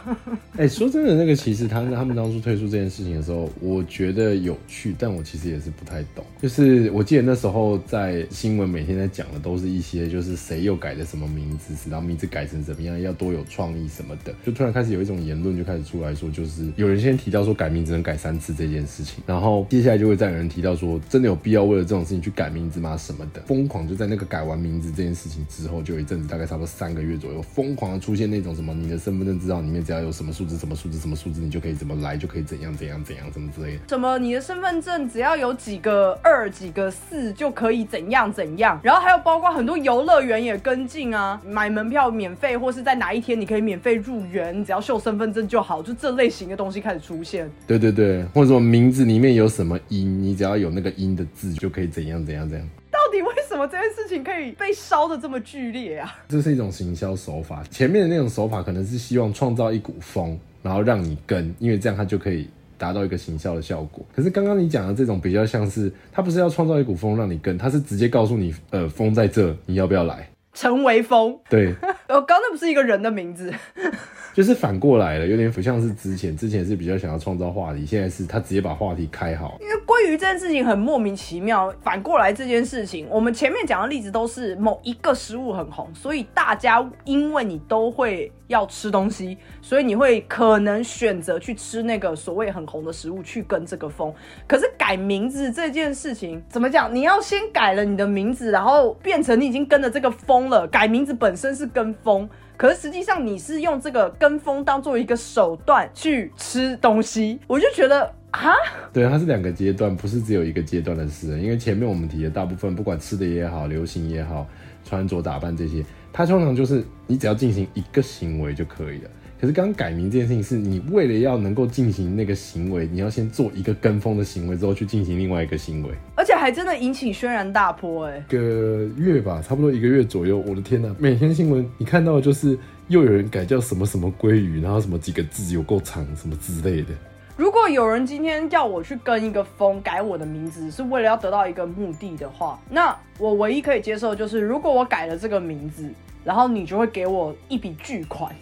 [0.56, 6.24] 哎， 说真的，那个其实他他们当初推出这件事情的时候，我觉得有趣，但我其实也是不太懂。
[6.40, 14.34] 就是我记得那时候在新闻每天在讲的，都是一些就是谁又改了什么名字，然后名字改成怎么样，要多有创意什么的。
[14.42, 22.96] 就突然开始有一种言论就开始出来说，就是有人先提到说改名只能改三次这件事情，然后接下来就会再有人提到说，真的有必要为了这种事情去改名字吗？
[22.96, 26.37] 什么的，疯狂就在那个改完名字这件事情之后，就有一阵子大。
[26.38, 33.80] 大概差不多三个月左右，疯狂的出现那种什么，你的身份证资料里面只要有什么数字、什么数字、什么数字，你就可以怎么来，就可以怎样怎样怎样，什么之类的。
[33.88, 38.78] 什么你的身份证只要有几个二、几个四，就可以怎样怎样。
[38.84, 47.50] 然后还有包括很多游乐园也跟进啊，买门票免费，或是在哪一天你可以免费入园，只要秀身份证就好，就这类型的东西开始出现。
[47.66, 52.68] 对对对，或者说名字里面有什么音，你只要有那个音的字，就可以怎样怎样怎样。
[52.90, 56.16] 到底为什么这件事情可以被烧的这么剧烈啊？
[56.28, 57.62] 这是一种行销手法。
[57.64, 62.48] 前面的那种手法可能是希望创造一股风，然后让你跟，因为这样它就可以
[62.78, 64.06] 达到一个行销的效果。
[64.14, 70.28] 可是刚刚你讲的这种比较像是，它不是要创造一股风让你跟，它是直接告诉你，呃，风在这，你要不要来？
[70.58, 71.72] 陈为风，对，
[72.10, 73.54] 我刚那不是一个人的名字，
[74.34, 79.56] 就是反过来了，有点不像是之前，之前是比较想要创造话题，现在是他直接把话题开好。
[79.60, 94.12] 因为鲑鱼这件事情很莫名其妙，反过来这件事情，我们前面讲的例子都是某一个食物很红，所以大家因为你都会要吃东西，所以你会可能选择去吃那个所谓很红的食物去跟这个风。
[94.48, 96.92] 可是改名字这件事情怎么讲？
[96.92, 100.47] 你要先改了你的名字，然后变成你已经跟着这个风。
[100.48, 108.52] 了改名字本身是跟风，可是实际上你是用这个跟风当做一个手段去吃东西，我就觉得啊，
[108.92, 111.38] 对，它是两个阶段，不是只有一个阶段的事。
[111.40, 114.46] 因为前面我们提的大部分，不管吃的也好，流行也好，
[114.84, 119.10] 穿着打扮这些，它通常就是你只要进行一个行为就可以了。
[119.40, 125.90] 可是刚刚改名这件事情，是你为了要能够进行那个行为，你要先做一个跟风的行为，之后去进行另外一个行为。
[126.18, 130.36] 而且还真的引起轩然大波哎、一个月吧，差不多一个月左右。
[130.48, 132.58] 我的天呐，每天新闻你看到的就是
[132.88, 136.88] 又有人改叫什么什么鲑鱼，然后什么几个字有够长，什么之类的。
[137.36, 145.88] 如果有人今天要我去跟一个风改我的名字，是为了要得到一个目的的话，那我唯一可以接受的就是，如果我改了这个名字，
[146.24, 148.34] 然后你就会给我一笔巨款，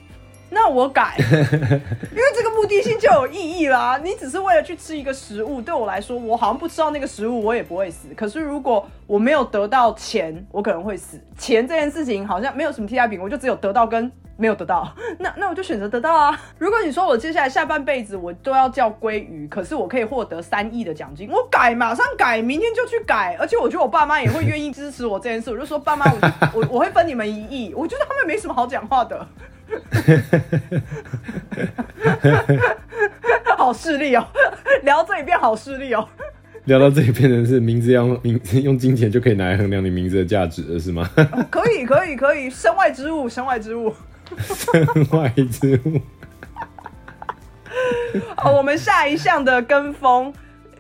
[0.48, 4.00] 那我改， 因为这个目的性就有意义啦。
[4.02, 8.08] 你只是为了去吃一个食物，对我来说，我好像不吃到那个食物，我也不会死。
[8.14, 11.20] 可是如果我没有得到钱，我可能会死。
[11.36, 16.38] 钱这件事情好像没有什么替代品，我就只有得到跟没有得到， 那那我就选择得到啊。
[16.58, 23.34] 如果你说我接下来下半辈子我都要叫鲑鱼，可是我可以获得三亿的奖金，我改马上改，明天就去改。
[23.38, 26.04] 而且我觉得我爸妈也会愿意支持我这件事，我就说爸妈，
[26.54, 27.72] 我 我我会分你们一亿。
[27.74, 29.26] 我觉得他们没什么好讲话的。
[33.56, 34.24] 好势利哦，
[34.82, 36.06] 聊这里变好势利哦。
[36.66, 41.08] 聊到这里变成是名字要用名用金钱就可以拿来衡量你名字的价值了，是吗？
[41.50, 43.92] 可以可以可以，身外之物，身外之物。
[44.38, 46.00] 身外之物。
[48.36, 50.32] 好，我们下一项的跟风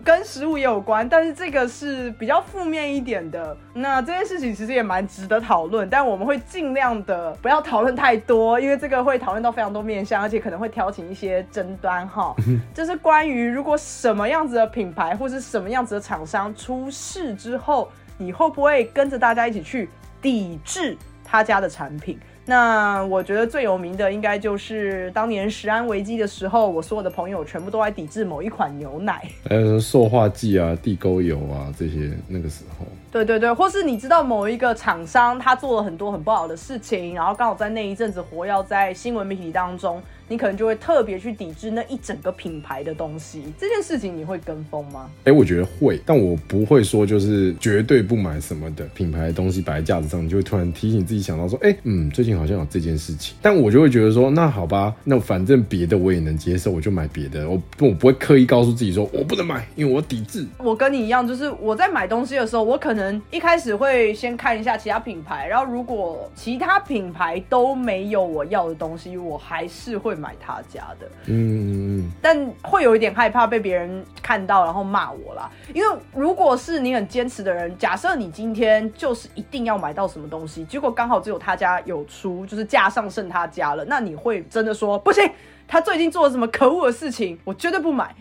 [0.02, 3.54] 跟食物也有关，但是这个是比较负面一点的。
[3.74, 12.34] 那这件事情其实也蛮值得讨论，但我们会尽量的不要讨论太多，因为这个会讨论到非常多面向，而且可能会挑起一些争端哈。
[12.72, 19.90] 就是关于如果什么样子的品牌或是什么样子的厂商出事之后，你会不会跟着大家一起去
[20.22, 22.18] 抵制他家的产品？
[22.48, 29.28] 那我觉得最有名的应该就是当年食安危机的时候，我所有的朋友全部都在抵制某一款牛奶。
[29.50, 32.86] 还有塑化剂啊、地沟油啊这些，那个时候。
[33.10, 43.44] 对对对，或是你知道某一个厂商他做了很多很不好的事情，然后刚好在那一阵子活跃在新闻媒体当中，你可能就会特别去抵制那一整个品牌的东西。
[43.58, 45.10] 这件事情你会跟风吗？
[45.24, 60.46] 哎、我觉得会，但我不会说就是绝对不买什么的品牌的东西摆在架子上，你就会突然提醒自己想到说，哎、嗯，最近好像有这件事情，但我就会觉得说，那好吧，那反正别的我也能接受，我就买别的，我我不会刻意告诉自己说我不能买，因为我抵制。
[60.58, 71.06] 我跟你一样，就是我在买东西的时候，我可能一开始会先看一下其他品牌，然后如果其他品牌都没有我要的东西，我还是会买他家的。
[71.26, 75.50] 嗯，嗯但会有一点害怕被别人看到，然后骂我啦。
[75.72, 85.30] 因为如果是你很坚持的人，假设你今天就是一定要买到什么东西，结果刚好只有他家有出，就是架上剩他家了，那你会真的说不行？
[85.68, 88.14] 他最近做了什么可恶的事情，我绝对不买。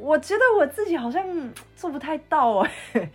[0.00, 1.24] 我觉得我自己好像
[1.80, 2.70] 做不太到哎、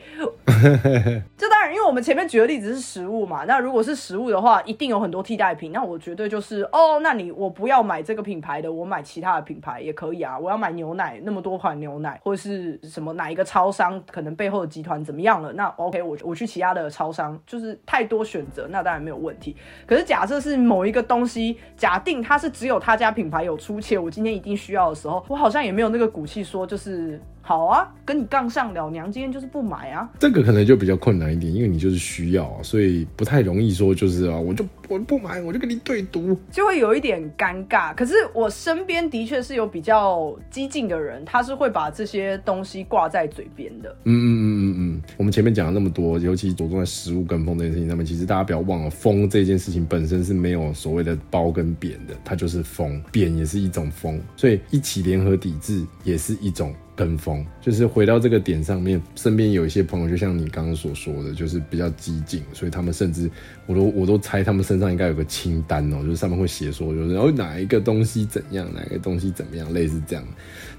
[1.37, 5.71] 这当然，因为我们前面举的例子是食物嘛，那如果是食物的话，一定有很多替代品。
[5.71, 10.39] 那我绝对就是哦，那你我不要买这个品牌的，我买其他的品牌也可以啊。
[10.39, 15.53] 我要买牛奶，那么多款牛奶，或者是什么哪一个超商可能背后的集团怎么样了？
[15.53, 19.55] 那 OK，我我去其他的超商，就是太多选择，那当然没有问题。
[19.85, 30.09] 可是假设是某一个东西，假定它是只有他家品牌有出，且我今天一定需要的时候，我好像也没有那个骨气说就就是好啊，跟你杠上了，娘今天就是不买啊。
[30.17, 36.35] 这个可能就比较困难一点，因为你就是需要啊，所以不太容易说就是啊，我就我不买，我就跟你对赌。
[36.49, 37.93] 就会有一点尴尬。
[37.93, 43.95] 可是我身边的确是有比较激进的人，他是会把这些东西挂在嘴边的。
[44.05, 56.73] 嗯嗯嗯嗯嗯，我们前面讲了那么多，尤其着重在食物跟风这件事情上面，其实大家不要忘了，风这件事情本身是没有所谓的褒跟贬的，它就是风，贬也是一种风，所以一起联合抵制也是一种。
[56.95, 63.29] 跟风就是回到这个点上面，身边有一些朋友，就像你刚刚所说的，就是比较激进，所以他们甚至
[63.65, 70.25] 我都我都猜他们身上应该有个清单哦，就是上面会写说，就是哦哪一个东西怎样，哪一个东西怎么样，类似这样。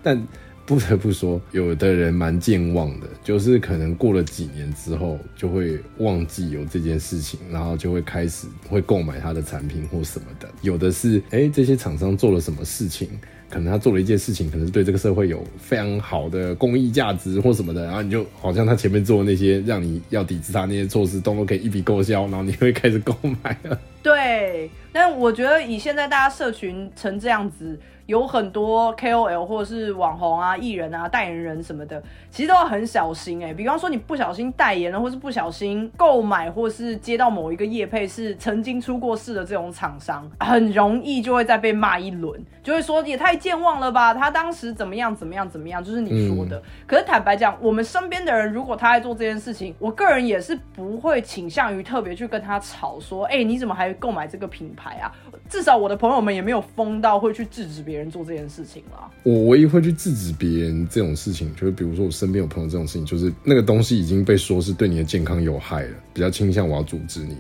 [0.03, 0.21] 但
[0.65, 10.49] 不得不说，有的人蛮健忘的，就是可能过了几年之后，就会忘记有这件事情，然后就会开始会购买他的产品或什么的。
[10.63, 13.09] 有的是，哎、这些厂商做了什么事情，
[13.49, 23.81] 可能他做了一件事情，可能是对这个社会有非常好的公益价值或什么的，然后你就好像他前面做的那些让你要抵制他那些措施，都都可以一笔勾销，然后你会开始购买了。
[24.03, 46.63] 对，但我觉得以现在大家社群成这样子，有很多 KOL 或者是网红啊、艺人啊、代言人什么的，其实都要很小心哎、比方说你不小心代言了，或是不小心购买，或是接到某一个业配是曾经出过事的这种厂商，很容易就会再被骂一轮，就会说也太健忘了吧，他当时怎么样怎么样怎么样，就是你说的。
[46.87, 55.13] 可是坦白讲，我们身边的人如果他在做这件事情，我个人也是不会倾向于特别去跟他吵说，哎、你怎么还购买这个品牌啊？
[55.49, 59.11] 至少我的朋友们也没有疯到会去制止别人别人做这件事情了。
[59.23, 67.35] 我唯一会去制止别人这种事情，就是比如说我身边有朋友这种事情，就是那个东西已经被说是对你的健康有害了，比较倾向我要阻止你。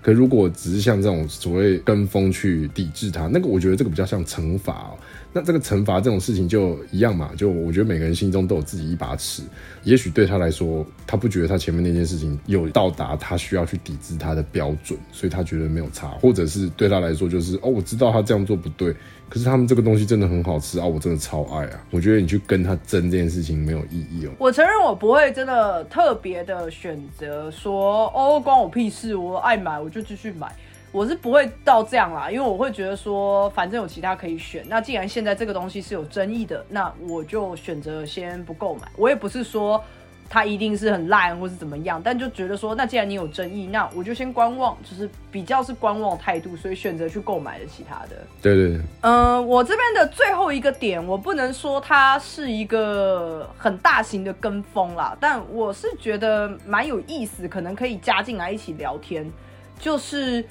[0.00, 4.96] 可如果只是像这种所谓跟风去抵制它，那个我觉得这个比较像惩罚哦。
[5.32, 9.42] 那这个惩罚这种事情就一样嘛，就我觉得每个人心中都有自己一把尺。
[9.84, 18.94] 也许对他来说，他不觉得他前面那件事情有到达他需要去抵制他的标准，所以他觉得没有差，或者是对他来说就是哦，我知道他这样做不对，
[19.28, 21.84] 可是他们这个东西真的很好吃啊，我真的超爱啊。
[21.90, 24.30] 我觉得你去跟他争这件事情没有意义哦。
[24.38, 30.50] 我承认我不会真的特别的选择说哦关我屁事，我爱买我就继续买。
[30.90, 34.64] 我是不会到这样啦，因为我会觉得说，反正有其他可以选。
[34.68, 38.88] 那既然现在这个东西是有争议的，那我就选择先不购买。
[38.96, 39.82] 我也不是说
[40.30, 48.16] 它一定是很烂或是怎么样，但就觉得说，那既然你有争议，那我就先观望，就是比较是观望态度，所以选择去购买了其他的。
[48.40, 59.30] 对对对，嗯，我这边的最后一个点，我不能说它是一个很大型的跟风啦，但我是觉得蛮有意思，可能可以加进来一起聊天。
[59.80, 60.44] 就是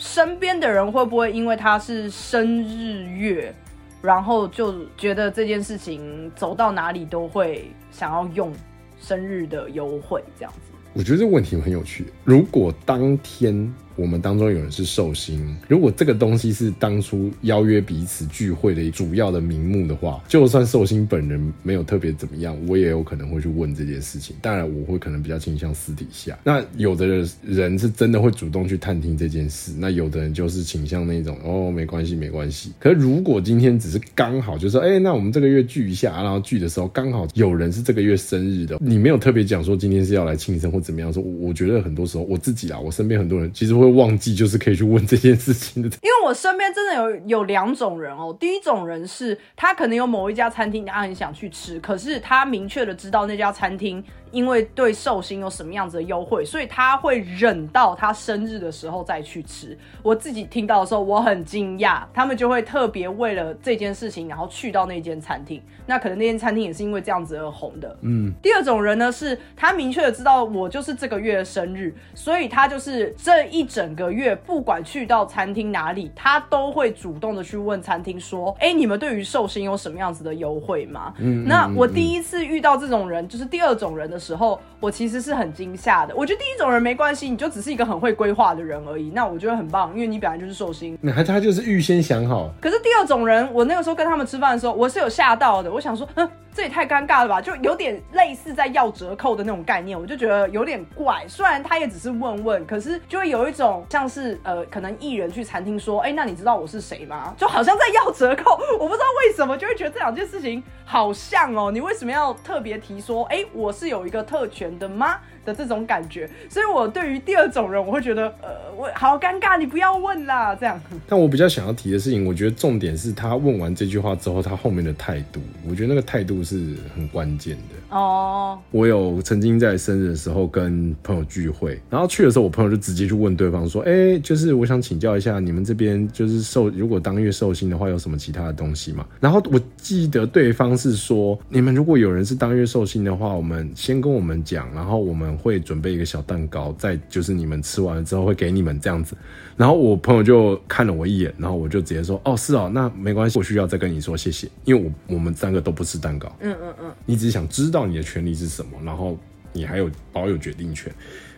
[0.00, 3.54] 身边的人会不会因为他是生日月，
[4.00, 8.50] 然后就觉得这件事情走到哪里都会想要用
[8.98, 10.72] 生日的优惠这样子？
[10.94, 12.06] 我觉得这个问题很有趣。
[12.24, 24.34] 如果当天我们当中有人是寿星，如果这个东西是当初邀约彼此聚会的主要的名目的话，就算寿星本人没有特别怎么样，我也有可能会去问这件事情。
[24.40, 26.38] 当然，我会可能比较倾向私底下。
[26.44, 27.06] 那有的
[27.44, 32.72] 人是真的会主动去探听这件事，那有的人就是倾向那种哦，没关系，没关系。
[32.78, 45.88] 可是如果今天只是刚好就说，哎、那我们这个月聚一下，然后聚的时候刚好有人是这个月生日的，你没有特别讲说今天是要来庆生或怎么样说，我觉得很多时候我自己啦，我身边很多人其实会忘记，就是可以去问这件事情的。
[45.88, 59.76] 因为我身边真的有有两种人哦，第一种人是他可能有某一家餐厅他很想去吃，可是他明确的知道那家餐厅因为对寿星有什么样子的优惠，所以他会忍到他生日的时候再去吃。
[60.02, 65.60] 我自己听到的时候我很惊讶，他们就会特别为了这件事情，然后去到那间餐厅。
[65.86, 67.98] 那可能那间餐厅也是因为这样子而红的。
[68.02, 86.12] 嗯，第二种人呢，是他明确的知道我就是这个月的生日，所以他就是这一整个月，不管去到餐厅哪里，他都会主动的去问餐厅说：“哎、你们对于寿星有什么样子的优惠吗？”嗯那我第一次遇到这种人，就是第二种人的时候，我其实是很惊吓的。
[86.16, 90.98] 我觉得第一种人没关系，你就只是一个很会规划的人而已，那我觉得很棒，因为你本来就是寿星。
[91.00, 95.70] 那他他就是预先想好，可是第二种人，我那个时候跟他们吃饭的时候，我是有吓到的。
[95.70, 101.24] 我想说，嗯，这也太尴尬了吧，就有点类似在要折扣的那种概念，我就觉得有点怪。
[101.28, 107.34] 虽然他也只是问问，可是就会有一种像是呃，可能艺人去餐厅说，哎、那你知道我是谁吗？
[107.36, 115.16] 就好像在要折扣，我不知道为什么就会觉得这两件事情好像哦，你为什么要特别提说，哎、我是有一个特权的吗？
[115.42, 120.78] 的这种感觉，所以我对于第二种人，我会觉得，呃，我好尴尬，你不要问啦，这样。
[121.08, 127.96] 但我比较想要提的事情，我觉得重点是他问完这句话之后，他后面的态度，我觉得那个态度是很关键的。
[127.96, 149.16] 哦，我有曾经在生日的时候跟朋友聚会，然后去的时候，我朋友就直接去问对方说：“哎、就是我想请教一下，你们这边就是寿，如果当月寿星的话，有什么其他的东西吗？”然后我记得对方是说：“你们如果有人是当月寿星的话，我们先跟我们讲，然后我们会准备一个小蛋糕，再就是你们吃完了之后会给你们这样子。”
[149.56, 156.92] 然后我朋友就看了我一眼，然后我就直接说：“哦，是哦，那没关系，我需要再跟你说谢谢，因为我我们三个都不吃蛋糕。”嗯嗯嗯。
[157.04, 159.18] 你只是想知道你的权利是什么，然后
[159.52, 160.90] 你还有保有决定权，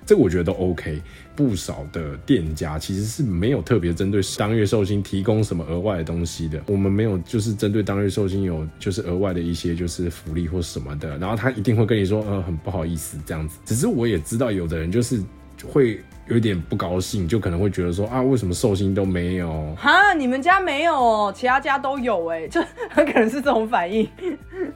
[0.05, 1.01] 这个我觉得都 OK。
[1.35, 13.59] 不少的店家其实是没有特别针对当月寿星提供什么额外的东西的，我们没有就是针对当月寿星有就是额外的一些就是福利或什么的，然后他一定会跟你说，呃，很不好意思这样子。
[13.65, 15.23] 只是我也知道有的人就是
[15.67, 19.75] 会有点不高兴，就可能会觉得说啊，为什么寿星都没有？
[19.75, 24.07] 哈，你们家没有哦，其他家都有哎，就 很可能是这种反应。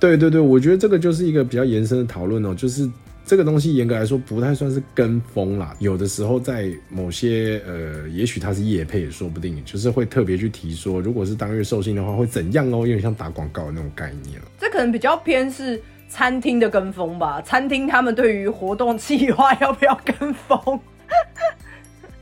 [0.01, 2.89] 对对对，我觉得这个就是一个比较延伸的讨论哦，就是
[3.27, 5.75] 这个东西严格来说不太算是跟风啦。
[5.81, 14.47] 有的时候在某些呃，也许它是业配也说不定，就是会特别去提说，如果是当月寿星的话会怎样哦，有点像打广告的那种概念了。
[14.61, 20.59] 这可能比较偏是餐厅的跟风吧，餐厅他们对于活动计划要不要跟风？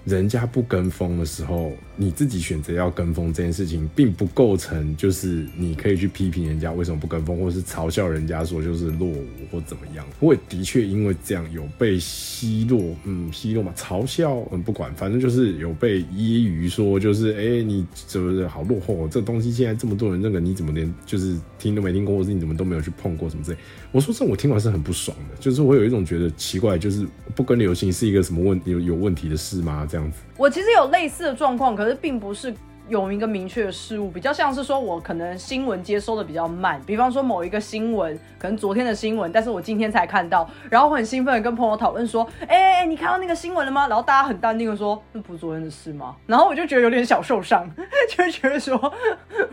[0.05, 10.05] 人家不跟风的时候，你自己选择要跟风这件事情，并不构成就是你可以去批评人家为什么不跟风，或者是嘲笑人家说就是落伍或怎么样。
[10.20, 19.07] 我也的确因为这样有被奚落，嗯，奚落嘛，嘲笑，嗯，不管，反正就是有被揶揄说，就是哎，你是不是好落后？
[19.09, 23.59] 这东西现在这么多人，那个你怎么连就是听都没听过，或者你怎么都没有去碰过什么之类？
[23.92, 29.86] 我说这我听完是很不爽的，就是我有一种觉得奇怪，就是不跟流行是一个什么问有有问题的事吗？
[29.88, 32.53] 这样子，我其实有类似的状况，可是并不是
[32.89, 43.87] 有一个明确的事物，比较像是说我可能新闻接收的比较慢，比方说某一个新闻，可能昨天的新闻，但是我今天才看到，然后我很兴奋的跟朋友讨论说，哎，你看到那个新闻了吗？
[43.87, 46.16] 然后大家很淡定的说，那不是昨天的事吗？
[46.26, 47.70] 然后我就觉得有点小受伤，
[48.11, 48.76] 就觉得说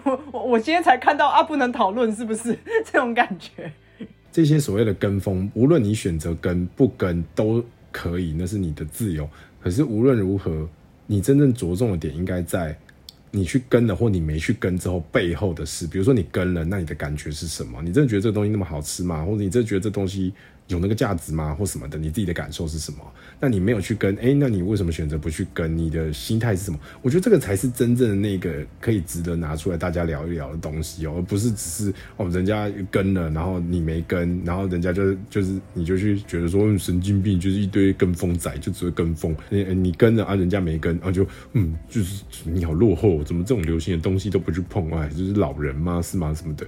[0.04, 2.58] 我我我今天才看到啊，不能讨论是不是
[2.92, 3.72] 这种感觉？
[4.32, 9.30] 这些所谓的跟风，无论你选择跟不跟都可以，那是你的自由。
[9.64, 10.68] 可是无论如何，
[11.08, 12.78] 你真正着重的点应该在
[13.30, 15.88] 你去跟了或你没去跟之后背后的事。
[15.88, 17.82] 比如说你跟了，那你的感觉是什么？
[17.82, 19.24] 你真的觉得这个东西那么好吃吗？
[19.24, 20.34] 或者你真的觉得这东西？
[20.72, 21.98] 有那个价值吗，或什么的？
[21.98, 23.00] 你自己的感受是什么？
[23.40, 25.78] 那你没有去跟，哎，那你为什么选择不去跟？
[25.78, 26.80] 你的心态是什么？
[27.02, 39.36] 我觉得这个才是真正的那个可以值得拿出来大家聊一聊的东西哦，而不是只是哦，人家跟了，然后你没跟，然后人家就就是你就去觉得说神经病，就是一堆跟风仔，就只会跟风。
[39.50, 44.92] 你你跟了啊，人家没跟，然后就嗯，就是你好落后，怎么这种流行的东西都不去碰？
[44.92, 46.02] 哎，就是老人吗？
[46.02, 46.34] 是吗？
[46.34, 46.66] 什么的？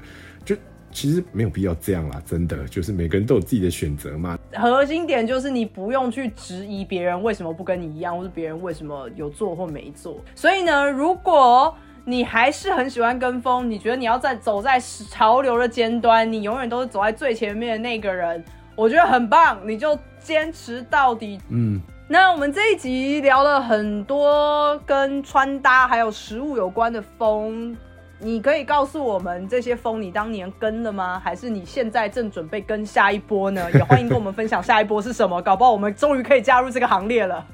[0.94, 1.04] 就。
[1.04, 4.40] 其实没有必要这样啦，真的就是每个人都有自己的选择嘛。
[4.54, 10.22] 核心点就是你不用去质疑别人为什么不跟你一样，或是别人为什么有做或没做。
[10.34, 11.76] 所以呢，如果
[12.06, 18.42] 你还是很喜欢跟风，你觉得你要在走在潮流的尖端，你永远都是走在最前面的那个人，
[18.74, 21.38] 我觉得很棒，你就坚持到底。
[21.50, 27.76] 嗯，那我们这一集聊了很多跟穿搭还有食物有关的风。
[28.24, 31.22] 你可以告诉我们这些风你当年跟了吗？
[31.24, 33.70] 还是你现在正准备跟下一波呢？
[33.74, 37.46] 也欢迎跟我们分享下一波是什么，搞不好我们终于可以加入这个行列了。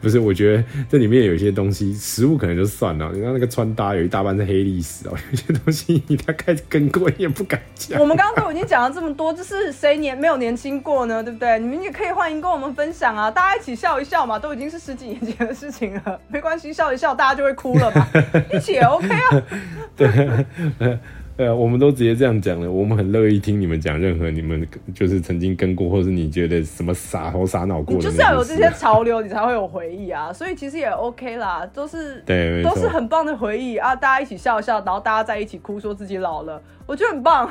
[0.00, 3.10] 不是，我觉得这里面有一些东西，食物可能就算了。
[3.12, 8.00] 你看那个穿搭有一大半是黑历史哦，有些东西你大概跟过你也不敢讲。
[8.00, 11.22] 我们刚刚都已经讲了这么多，就是谁年没有年轻过呢？
[11.22, 11.58] 对不对？
[11.60, 18.04] 你们也可以欢迎跟我们分享啊，大家一起笑一笑嘛，都已经是十几年前的事情了，没关系，笑一笑大家就会哭了嘛，
[18.52, 19.42] 一起也 OK 啊。
[19.96, 20.98] 对。
[21.38, 27.96] 呃，我们都直接这样讲了，我们很乐意听你们讲任何你们就是曾经跟过，或者是你觉得什么傻头傻脑过。
[27.96, 37.50] 你就是要有这些潮流，你才会有回忆啊，所以其实也 OK 啦，都是对，都是很棒的回忆啊，大家一起笑笑，然后大家在一起哭，说自己老了，我觉得很棒，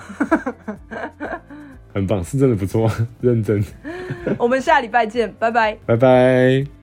[1.91, 2.89] 很棒，是真的不错，
[3.19, 3.61] 认真。
[4.37, 6.80] 我们下礼拜见，拜拜，拜拜。